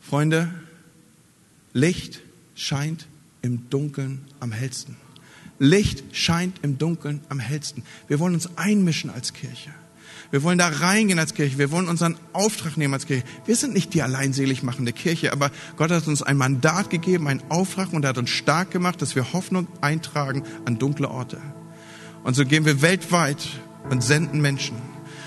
Freunde, 0.00 0.52
Licht 1.72 2.20
scheint 2.54 3.06
im 3.40 3.68
Dunkeln 3.70 4.20
am 4.38 4.52
hellsten. 4.52 4.96
Licht 5.58 6.04
scheint 6.12 6.60
im 6.62 6.78
Dunkeln 6.78 7.22
am 7.28 7.40
hellsten. 7.40 7.82
Wir 8.08 8.20
wollen 8.20 8.34
uns 8.34 8.56
einmischen 8.56 9.10
als 9.10 9.32
Kirche. 9.32 9.70
Wir 10.32 10.42
wollen 10.42 10.56
da 10.56 10.68
reingehen 10.68 11.18
als 11.18 11.34
Kirche. 11.34 11.58
Wir 11.58 11.70
wollen 11.70 11.88
unseren 11.88 12.16
Auftrag 12.32 12.78
nehmen 12.78 12.94
als 12.94 13.04
Kirche. 13.04 13.22
Wir 13.44 13.54
sind 13.54 13.74
nicht 13.74 13.92
die 13.92 14.00
alleinselig 14.00 14.62
machende 14.62 14.94
Kirche, 14.94 15.30
aber 15.30 15.50
Gott 15.76 15.90
hat 15.90 16.08
uns 16.08 16.22
ein 16.22 16.38
Mandat 16.38 16.88
gegeben, 16.88 17.28
einen 17.28 17.42
Auftrag 17.50 17.92
und 17.92 18.06
er 18.06 18.08
hat 18.08 18.18
uns 18.18 18.30
stark 18.30 18.70
gemacht, 18.70 19.02
dass 19.02 19.14
wir 19.14 19.34
Hoffnung 19.34 19.68
eintragen 19.82 20.42
an 20.64 20.78
dunkle 20.78 21.10
Orte. 21.10 21.36
Und 22.24 22.34
so 22.34 22.46
gehen 22.46 22.64
wir 22.64 22.80
weltweit 22.80 23.46
und 23.90 24.02
senden 24.02 24.40
Menschen. 24.40 24.78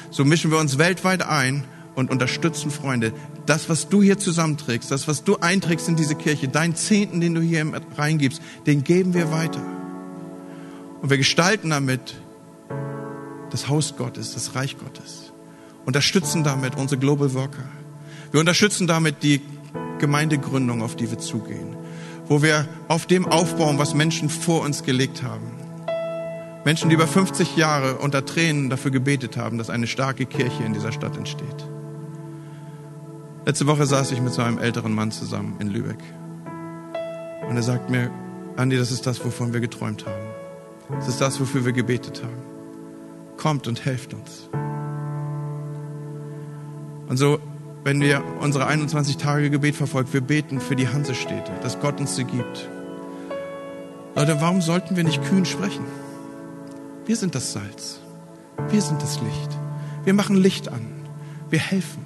So 0.09 0.25
mischen 0.25 0.49
wir 0.49 0.57
uns 0.57 0.79
weltweit 0.79 1.21
ein 1.21 1.65
und 1.93 2.09
unterstützen 2.09 2.71
Freunde. 2.71 3.13
Das, 3.45 3.69
was 3.69 3.89
du 3.89 4.01
hier 4.01 4.17
zusammenträgst, 4.17 4.89
das, 4.89 5.07
was 5.07 5.23
du 5.23 5.37
einträgst 5.37 5.87
in 5.87 5.95
diese 5.95 6.15
Kirche, 6.15 6.47
deinen 6.47 6.75
Zehnten, 6.75 7.21
den 7.21 7.35
du 7.35 7.41
hier 7.41 7.63
reingibst, 7.95 8.41
den 8.65 8.83
geben 8.83 9.13
wir 9.13 9.31
weiter. 9.31 9.61
Und 11.03 11.11
wir 11.11 11.17
gestalten 11.17 11.69
damit 11.69 12.15
das 13.55 13.69
Haus 13.69 13.95
Gottes, 13.95 14.33
das 14.33 14.53
Reich 14.53 14.77
Gottes. 14.77 15.31
Unterstützen 15.85 16.43
damit 16.43 16.75
unsere 16.75 16.99
Global 16.99 17.33
Worker. 17.33 17.63
Wir 18.31 18.41
unterstützen 18.41 18.85
damit 18.85 19.23
die 19.23 19.39
Gemeindegründung, 19.97 20.81
auf 20.81 20.97
die 20.97 21.09
wir 21.09 21.19
zugehen. 21.19 21.77
Wo 22.27 22.41
wir 22.41 22.67
auf 22.89 23.05
dem 23.05 23.25
aufbauen, 23.25 23.77
was 23.79 23.93
Menschen 23.93 24.27
vor 24.27 24.61
uns 24.63 24.83
gelegt 24.83 25.23
haben. 25.23 25.51
Menschen, 26.65 26.89
die 26.89 26.95
über 26.95 27.07
50 27.07 27.55
Jahre 27.55 27.95
unter 27.99 28.25
Tränen 28.25 28.69
dafür 28.69 28.91
gebetet 28.91 29.37
haben, 29.37 29.57
dass 29.57 29.69
eine 29.69 29.87
starke 29.87 30.25
Kirche 30.25 30.63
in 30.65 30.73
dieser 30.73 30.91
Stadt 30.91 31.15
entsteht. 31.15 31.65
Letzte 33.45 33.67
Woche 33.67 33.85
saß 33.85 34.11
ich 34.11 34.19
mit 34.19 34.33
so 34.33 34.41
einem 34.41 34.57
älteren 34.57 34.93
Mann 34.93 35.11
zusammen 35.11 35.55
in 35.59 35.69
Lübeck. 35.69 36.03
Und 37.47 37.55
er 37.55 37.63
sagt 37.63 37.89
mir, 37.89 38.11
Andi, 38.57 38.75
das 38.75 38.91
ist 38.91 39.07
das, 39.07 39.23
wovon 39.23 39.53
wir 39.53 39.61
geträumt 39.61 40.05
haben. 40.05 40.25
Das 40.89 41.07
ist 41.07 41.21
das, 41.21 41.39
wofür 41.39 41.63
wir 41.63 41.71
gebetet 41.71 42.21
haben. 42.21 42.54
Kommt 43.37 43.67
und 43.67 43.85
helft 43.85 44.13
uns. 44.13 44.49
Und 47.07 47.17
so, 47.17 47.39
wenn 47.83 48.01
wir 48.01 48.23
unsere 48.39 48.65
21 48.65 49.17
Tage 49.17 49.49
Gebet 49.49 49.75
verfolgen, 49.75 50.11
wir 50.11 50.21
beten 50.21 50.59
für 50.59 50.75
die 50.75 50.87
Hansestädte, 50.87 51.51
dass 51.61 51.79
Gott 51.79 51.99
uns 51.99 52.15
sie 52.15 52.23
gibt. 52.23 52.69
Leute, 54.15 54.41
warum 54.41 54.61
sollten 54.61 54.95
wir 54.95 55.03
nicht 55.03 55.23
kühn 55.23 55.45
sprechen? 55.45 55.85
Wir 57.05 57.15
sind 57.15 57.35
das 57.35 57.53
Salz. 57.53 57.99
Wir 58.69 58.81
sind 58.81 59.01
das 59.01 59.19
Licht. 59.21 59.59
Wir 60.03 60.13
machen 60.13 60.35
Licht 60.35 60.69
an. 60.69 60.87
Wir 61.49 61.59
helfen. 61.59 62.03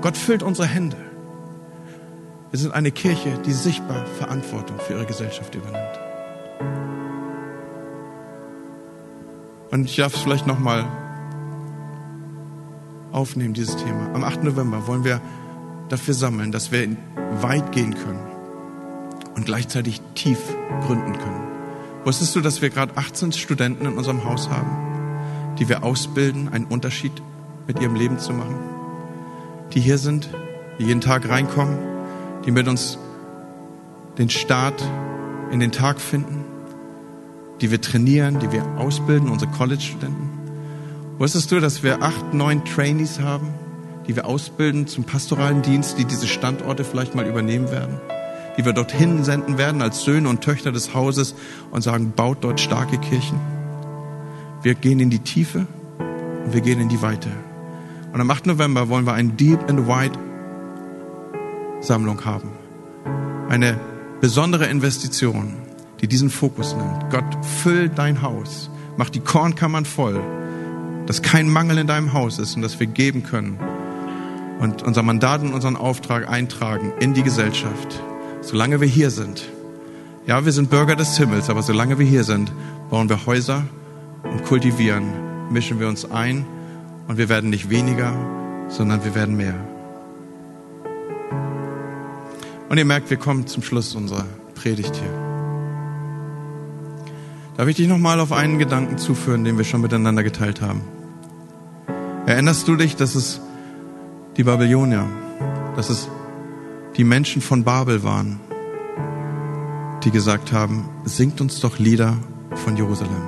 Gott 0.00 0.16
füllt 0.16 0.42
unsere 0.42 0.68
Hände. 0.68 0.96
Wir 2.50 2.58
sind 2.58 2.72
eine 2.72 2.90
Kirche, 2.90 3.38
die 3.44 3.52
sichtbar 3.52 4.06
Verantwortung 4.18 4.78
für 4.78 4.94
ihre 4.94 5.04
Gesellschaft 5.04 5.54
übernimmt. 5.54 6.07
Und 9.78 9.84
ich 9.84 9.94
darf 9.94 10.16
es 10.16 10.22
vielleicht 10.22 10.48
nochmal 10.48 10.84
aufnehmen, 13.12 13.54
dieses 13.54 13.76
Thema. 13.76 14.12
Am 14.12 14.24
8. 14.24 14.42
November 14.42 14.88
wollen 14.88 15.04
wir 15.04 15.20
dafür 15.88 16.14
sammeln, 16.14 16.50
dass 16.50 16.72
wir 16.72 16.96
weit 17.40 17.70
gehen 17.70 17.94
können 17.94 18.18
und 19.36 19.46
gleichzeitig 19.46 20.00
tief 20.16 20.40
gründen 20.84 21.12
können. 21.12 21.46
Wusstest 22.02 22.34
du, 22.34 22.40
dass 22.40 22.60
wir 22.60 22.70
gerade 22.70 22.96
18 22.96 23.30
Studenten 23.30 23.86
in 23.86 23.96
unserem 23.96 24.24
Haus 24.24 24.50
haben, 24.50 25.54
die 25.60 25.68
wir 25.68 25.84
ausbilden, 25.84 26.48
einen 26.48 26.64
Unterschied 26.64 27.12
mit 27.68 27.80
ihrem 27.80 27.94
Leben 27.94 28.18
zu 28.18 28.32
machen? 28.32 28.58
Die 29.74 29.80
hier 29.80 29.98
sind, 29.98 30.28
die 30.80 30.86
jeden 30.86 31.00
Tag 31.00 31.28
reinkommen, 31.28 31.78
die 32.44 32.50
mit 32.50 32.66
uns 32.66 32.98
den 34.18 34.28
Start 34.28 34.82
in 35.52 35.60
den 35.60 35.70
Tag 35.70 36.00
finden, 36.00 36.37
die 37.60 37.70
wir 37.70 37.80
trainieren, 37.80 38.38
die 38.38 38.52
wir 38.52 38.64
ausbilden, 38.78 39.28
unsere 39.28 39.50
College-Studenten. 39.50 40.28
Wusstest 41.18 41.50
du, 41.50 41.60
dass 41.60 41.82
wir 41.82 42.02
acht, 42.02 42.32
neun 42.32 42.64
Trainees 42.64 43.20
haben, 43.20 43.48
die 44.06 44.14
wir 44.14 44.26
ausbilden 44.26 44.86
zum 44.86 45.04
pastoralen 45.04 45.62
Dienst, 45.62 45.98
die 45.98 46.04
diese 46.04 46.28
Standorte 46.28 46.84
vielleicht 46.84 47.14
mal 47.14 47.26
übernehmen 47.26 47.70
werden? 47.70 48.00
Die 48.56 48.64
wir 48.64 48.72
dorthin 48.72 49.24
senden 49.24 49.58
werden 49.58 49.82
als 49.82 50.02
Söhne 50.02 50.28
und 50.28 50.40
Töchter 50.40 50.72
des 50.72 50.94
Hauses 50.94 51.34
und 51.70 51.82
sagen, 51.82 52.12
baut 52.14 52.38
dort 52.42 52.60
starke 52.60 52.98
Kirchen. 52.98 53.38
Wir 54.62 54.74
gehen 54.74 55.00
in 55.00 55.10
die 55.10 55.20
Tiefe 55.20 55.66
und 56.44 56.52
wir 56.52 56.60
gehen 56.60 56.80
in 56.80 56.88
die 56.88 57.02
Weite. 57.02 57.28
Und 58.12 58.20
am 58.20 58.30
8. 58.30 58.46
November 58.46 58.88
wollen 58.88 59.06
wir 59.06 59.12
eine 59.12 59.30
Deep 59.30 59.68
and 59.68 59.86
Wide 59.86 60.18
Sammlung 61.80 62.24
haben. 62.24 62.50
Eine 63.48 63.78
besondere 64.20 64.66
Investition, 64.66 65.54
die 66.00 66.08
diesen 66.08 66.30
Fokus 66.30 66.74
nimmt. 66.76 67.10
Gott, 67.10 67.44
füll 67.44 67.88
dein 67.88 68.22
Haus, 68.22 68.70
mach 68.96 69.10
die 69.10 69.20
Kornkammern 69.20 69.84
voll, 69.84 70.20
dass 71.06 71.22
kein 71.22 71.48
Mangel 71.48 71.78
in 71.78 71.86
deinem 71.86 72.12
Haus 72.12 72.38
ist 72.38 72.56
und 72.56 72.62
dass 72.62 72.78
wir 72.78 72.86
geben 72.86 73.22
können 73.22 73.58
und 74.60 74.82
unser 74.82 75.02
Mandat 75.02 75.42
und 75.42 75.54
unseren 75.54 75.76
Auftrag 75.76 76.28
eintragen 76.28 76.92
in 77.00 77.14
die 77.14 77.22
Gesellschaft. 77.22 78.02
Solange 78.40 78.80
wir 78.80 78.88
hier 78.88 79.10
sind, 79.10 79.48
ja, 80.26 80.44
wir 80.44 80.52
sind 80.52 80.70
Bürger 80.70 80.96
des 80.96 81.16
Himmels, 81.16 81.48
aber 81.48 81.62
solange 81.62 81.98
wir 81.98 82.06
hier 82.06 82.24
sind, 82.24 82.52
bauen 82.90 83.08
wir 83.08 83.24
Häuser 83.26 83.62
und 84.24 84.44
kultivieren, 84.44 85.50
mischen 85.50 85.80
wir 85.80 85.88
uns 85.88 86.10
ein 86.10 86.44
und 87.06 87.16
wir 87.16 87.28
werden 87.28 87.50
nicht 87.50 87.70
weniger, 87.70 88.14
sondern 88.68 89.04
wir 89.04 89.14
werden 89.14 89.36
mehr. 89.36 89.54
Und 92.68 92.76
ihr 92.76 92.84
merkt, 92.84 93.08
wir 93.08 93.16
kommen 93.16 93.46
zum 93.46 93.62
Schluss 93.62 93.94
unserer 93.94 94.26
Predigt 94.54 94.94
hier. 94.94 95.27
Darf 97.58 97.66
ich 97.66 97.74
dich 97.74 97.88
nochmal 97.88 98.20
auf 98.20 98.30
einen 98.30 98.60
Gedanken 98.60 98.98
zuführen, 98.98 99.42
den 99.42 99.58
wir 99.58 99.64
schon 99.64 99.80
miteinander 99.80 100.22
geteilt 100.22 100.60
haben? 100.60 100.80
Erinnerst 102.24 102.68
du 102.68 102.76
dich, 102.76 102.94
dass 102.94 103.16
es 103.16 103.40
die 104.36 104.44
Babylonier, 104.44 105.04
dass 105.74 105.90
es 105.90 106.08
die 106.96 107.02
Menschen 107.02 107.42
von 107.42 107.64
Babel 107.64 108.04
waren, 108.04 108.38
die 110.04 110.12
gesagt 110.12 110.52
haben, 110.52 110.88
singt 111.04 111.40
uns 111.40 111.58
doch 111.58 111.80
Lieder 111.80 112.16
von 112.54 112.76
Jerusalem. 112.76 113.22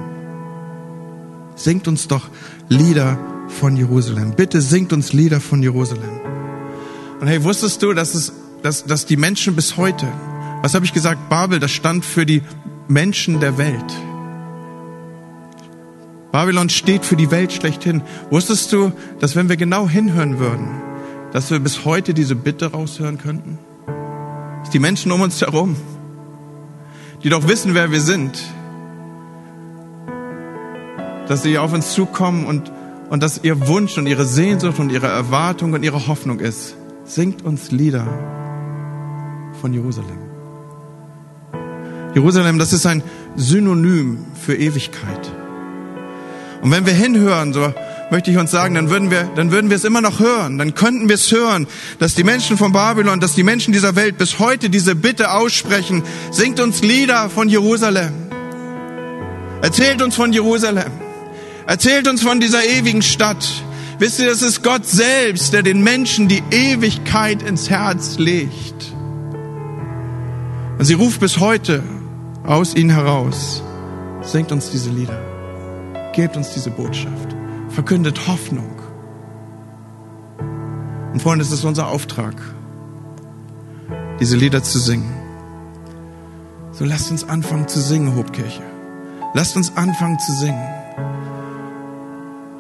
Singt 1.57 1.89
uns 1.89 2.07
doch 2.07 2.29
Lieder 2.69 3.19
von 3.49 3.77
Jerusalem. 3.77 4.35
Bitte 4.37 4.61
singt 4.61 4.93
uns 4.93 5.13
Lieder 5.13 5.41
von 5.41 5.61
Jerusalem. 5.61 6.21
Und 7.21 7.27
hey, 7.27 7.43
wusstest 7.43 7.83
du, 7.83 7.95
dass 7.95 8.15
es 8.15 8.33
dass, 8.63 8.85
dass 8.85 9.07
die 9.07 9.17
Menschen 9.17 9.57
bis 9.57 9.77
heute, 9.77 10.07
was 10.63 10.75
habe 10.75 10.85
ich 10.85 10.93
gesagt, 10.93 11.29
Babel, 11.29 11.59
das 11.59 11.73
stand 11.73 12.05
für 12.05 12.27
die 12.27 12.43
Menschen 12.87 13.41
der 13.41 13.59
Welt. 13.59 13.93
Babylon 16.33 16.69
steht 16.69 17.05
für 17.05 17.17
die 17.17 17.31
Welt 17.31 17.53
schlechthin. 17.53 18.03
Wusstest 18.31 18.73
du, 18.73 18.93
dass 19.19 19.35
wenn 19.35 19.49
wir 19.49 19.57
genau 19.57 19.89
hinhören 19.89 20.39
würden, 20.39 20.69
dass 21.33 21.51
wir 21.51 21.59
bis 21.59 21.85
heute 21.85 22.15
diese 22.15 22.37
Bitte 22.37 22.71
raushören 22.71 23.19
könnten? 23.19 23.59
Dass 24.61 24.71
die 24.71 24.79
Menschen 24.79 25.11
um 25.11 25.21
uns 25.23 25.41
herum, 25.41 25.77
die 27.25 27.31
doch 27.31 27.49
wissen, 27.49 27.75
wer 27.75 27.91
wir 27.91 28.01
sind, 28.01 28.41
dass 31.27 31.43
sie 31.43 31.59
auf 31.59 31.73
uns 31.73 31.93
zukommen 31.93 32.47
und, 32.47 32.73
und 33.09 33.23
dass 33.23 33.43
ihr 33.43 33.67
Wunsch 33.67 33.99
und 33.99 34.07
ihre 34.07 34.25
Sehnsucht 34.25 34.79
und 34.79 34.91
ihre 34.91 35.09
Erwartung 35.09 35.73
und 35.73 35.83
ihre 35.83 36.07
Hoffnung 36.07 36.41
ist, 36.41 36.77
singt 37.05 37.43
uns 37.43 37.71
Lieder 37.71 38.07
von 39.61 39.73
Jerusalem. 39.73 40.19
Jerusalem, 42.15 42.59
das 42.59 42.73
ist 42.73 42.87
ein 42.87 43.03
Synonym 43.37 44.27
für 44.35 44.57
Ewigkeit. 44.57 45.40
Und 46.63 46.71
wenn 46.71 46.87
wir 46.87 46.93
hinhören, 46.93 47.53
so 47.53 47.73
möchte 48.11 48.31
ich 48.31 48.37
uns 48.37 48.51
sagen, 48.51 48.75
dann 48.75 48.91
würden 48.91 49.11
wir, 49.11 49.31
dann 49.35 49.51
würden 49.51 49.71
wir 49.71 49.77
es 49.77 49.85
immer 49.85 50.01
noch 50.01 50.21
hören. 50.21 50.59
Dann 50.59 50.75
könnten 50.75 51.09
wir 51.09 51.15
es 51.15 51.31
hören, 51.31 51.67
dass 51.99 52.15
die 52.15 52.25
Menschen 52.25 52.59
von 52.59 52.73
Babylon, 52.73 53.21
dass 53.21 53.35
die 53.35 53.43
Menschen 53.43 53.73
dieser 53.73 53.97
Welt 53.97 54.19
bis 54.19 54.39
heute 54.39 54.69
diese 54.69 54.95
Bitte 54.95 55.33
aussprechen. 55.33 56.03
Singt 56.31 56.61
uns 56.61 56.83
Lieder 56.83 57.31
von 57.31 57.49
Jerusalem. 57.49 58.13
Erzählt 59.63 60.03
uns 60.03 60.17
von 60.17 60.33
Jerusalem. 60.33 60.91
Erzählt 61.67 62.09
uns 62.09 62.23
von 62.23 62.41
dieser 62.41 62.65
ewigen 62.65 63.03
Stadt. 63.03 63.47
Wisst 63.99 64.19
ihr, 64.19 64.31
es 64.31 64.41
ist 64.41 64.63
Gott 64.63 64.87
selbst, 64.87 65.53
der 65.53 65.63
den 65.63 65.83
Menschen 65.83 66.27
die 66.27 66.43
Ewigkeit 66.51 67.43
ins 67.43 67.69
Herz 67.69 68.17
legt. 68.19 68.95
Und 70.79 70.87
sie 70.87 70.95
ruft 70.95 71.21
bis 71.21 71.39
heute 71.39 71.83
aus 72.43 72.75
ihnen 72.75 72.89
heraus, 72.89 73.63
singt 74.23 74.51
uns 74.51 74.71
diese 74.71 74.89
Lieder, 74.89 75.21
gebt 76.13 76.37
uns 76.37 76.53
diese 76.53 76.71
Botschaft, 76.71 77.35
verkündet 77.69 78.27
Hoffnung. 78.27 78.81
Und 81.13 81.21
Freunde, 81.21 81.45
es 81.45 81.51
ist 81.51 81.65
unser 81.65 81.89
Auftrag, 81.89 82.35
diese 84.21 84.37
Lieder 84.37 84.63
zu 84.63 84.79
singen. 84.79 85.13
So 86.73 86.85
lasst 86.85 87.11
uns 87.11 87.29
anfangen 87.29 87.69
zu 87.69 87.81
singen, 87.81 88.17
Hobkirche. 88.17 88.63
Lasst 89.35 89.57
uns 89.57 89.77
anfangen 89.77 90.19
zu 90.19 90.33
singen. 90.33 90.69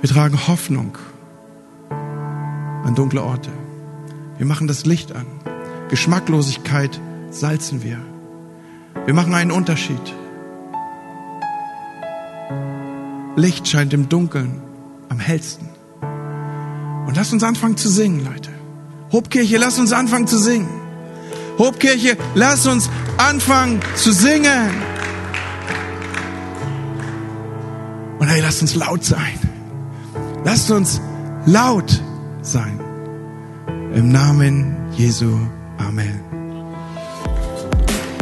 Wir 0.00 0.08
tragen 0.08 0.46
Hoffnung 0.46 0.96
an 2.84 2.94
dunkle 2.94 3.22
Orte. 3.22 3.50
Wir 4.38 4.46
machen 4.46 4.66
das 4.66 4.86
Licht 4.86 5.14
an. 5.14 5.26
Geschmacklosigkeit 5.88 7.00
salzen 7.30 7.82
wir. 7.82 7.98
Wir 9.04 9.14
machen 9.14 9.34
einen 9.34 9.50
Unterschied. 9.50 10.00
Licht 13.40 13.66
scheint 13.68 13.92
im 13.92 14.08
Dunkeln 14.08 14.62
am 15.08 15.18
hellsten. 15.18 15.68
Und 17.06 17.16
lasst 17.16 17.32
uns 17.32 17.42
anfangen 17.42 17.76
zu 17.76 17.88
singen, 17.88 18.24
Leute. 18.24 18.50
Hobkirche, 19.10 19.56
lasst 19.56 19.78
uns 19.78 19.92
anfangen 19.92 20.26
zu 20.26 20.38
singen. 20.38 20.68
Hobkirche, 21.58 22.16
lasst 22.34 22.66
uns 22.66 22.88
anfangen 23.16 23.80
zu 23.96 24.12
singen. 24.12 24.70
Und 28.18 28.28
hey, 28.28 28.40
lasst 28.40 28.62
uns 28.62 28.74
laut 28.74 29.04
sein. 29.04 29.38
Lasst 30.44 30.70
uns 30.70 31.00
laut 31.46 32.00
sein. 32.42 32.78
Im 33.94 34.12
Namen 34.12 34.76
Jesu. 34.96 35.36
Amen. 35.78 36.29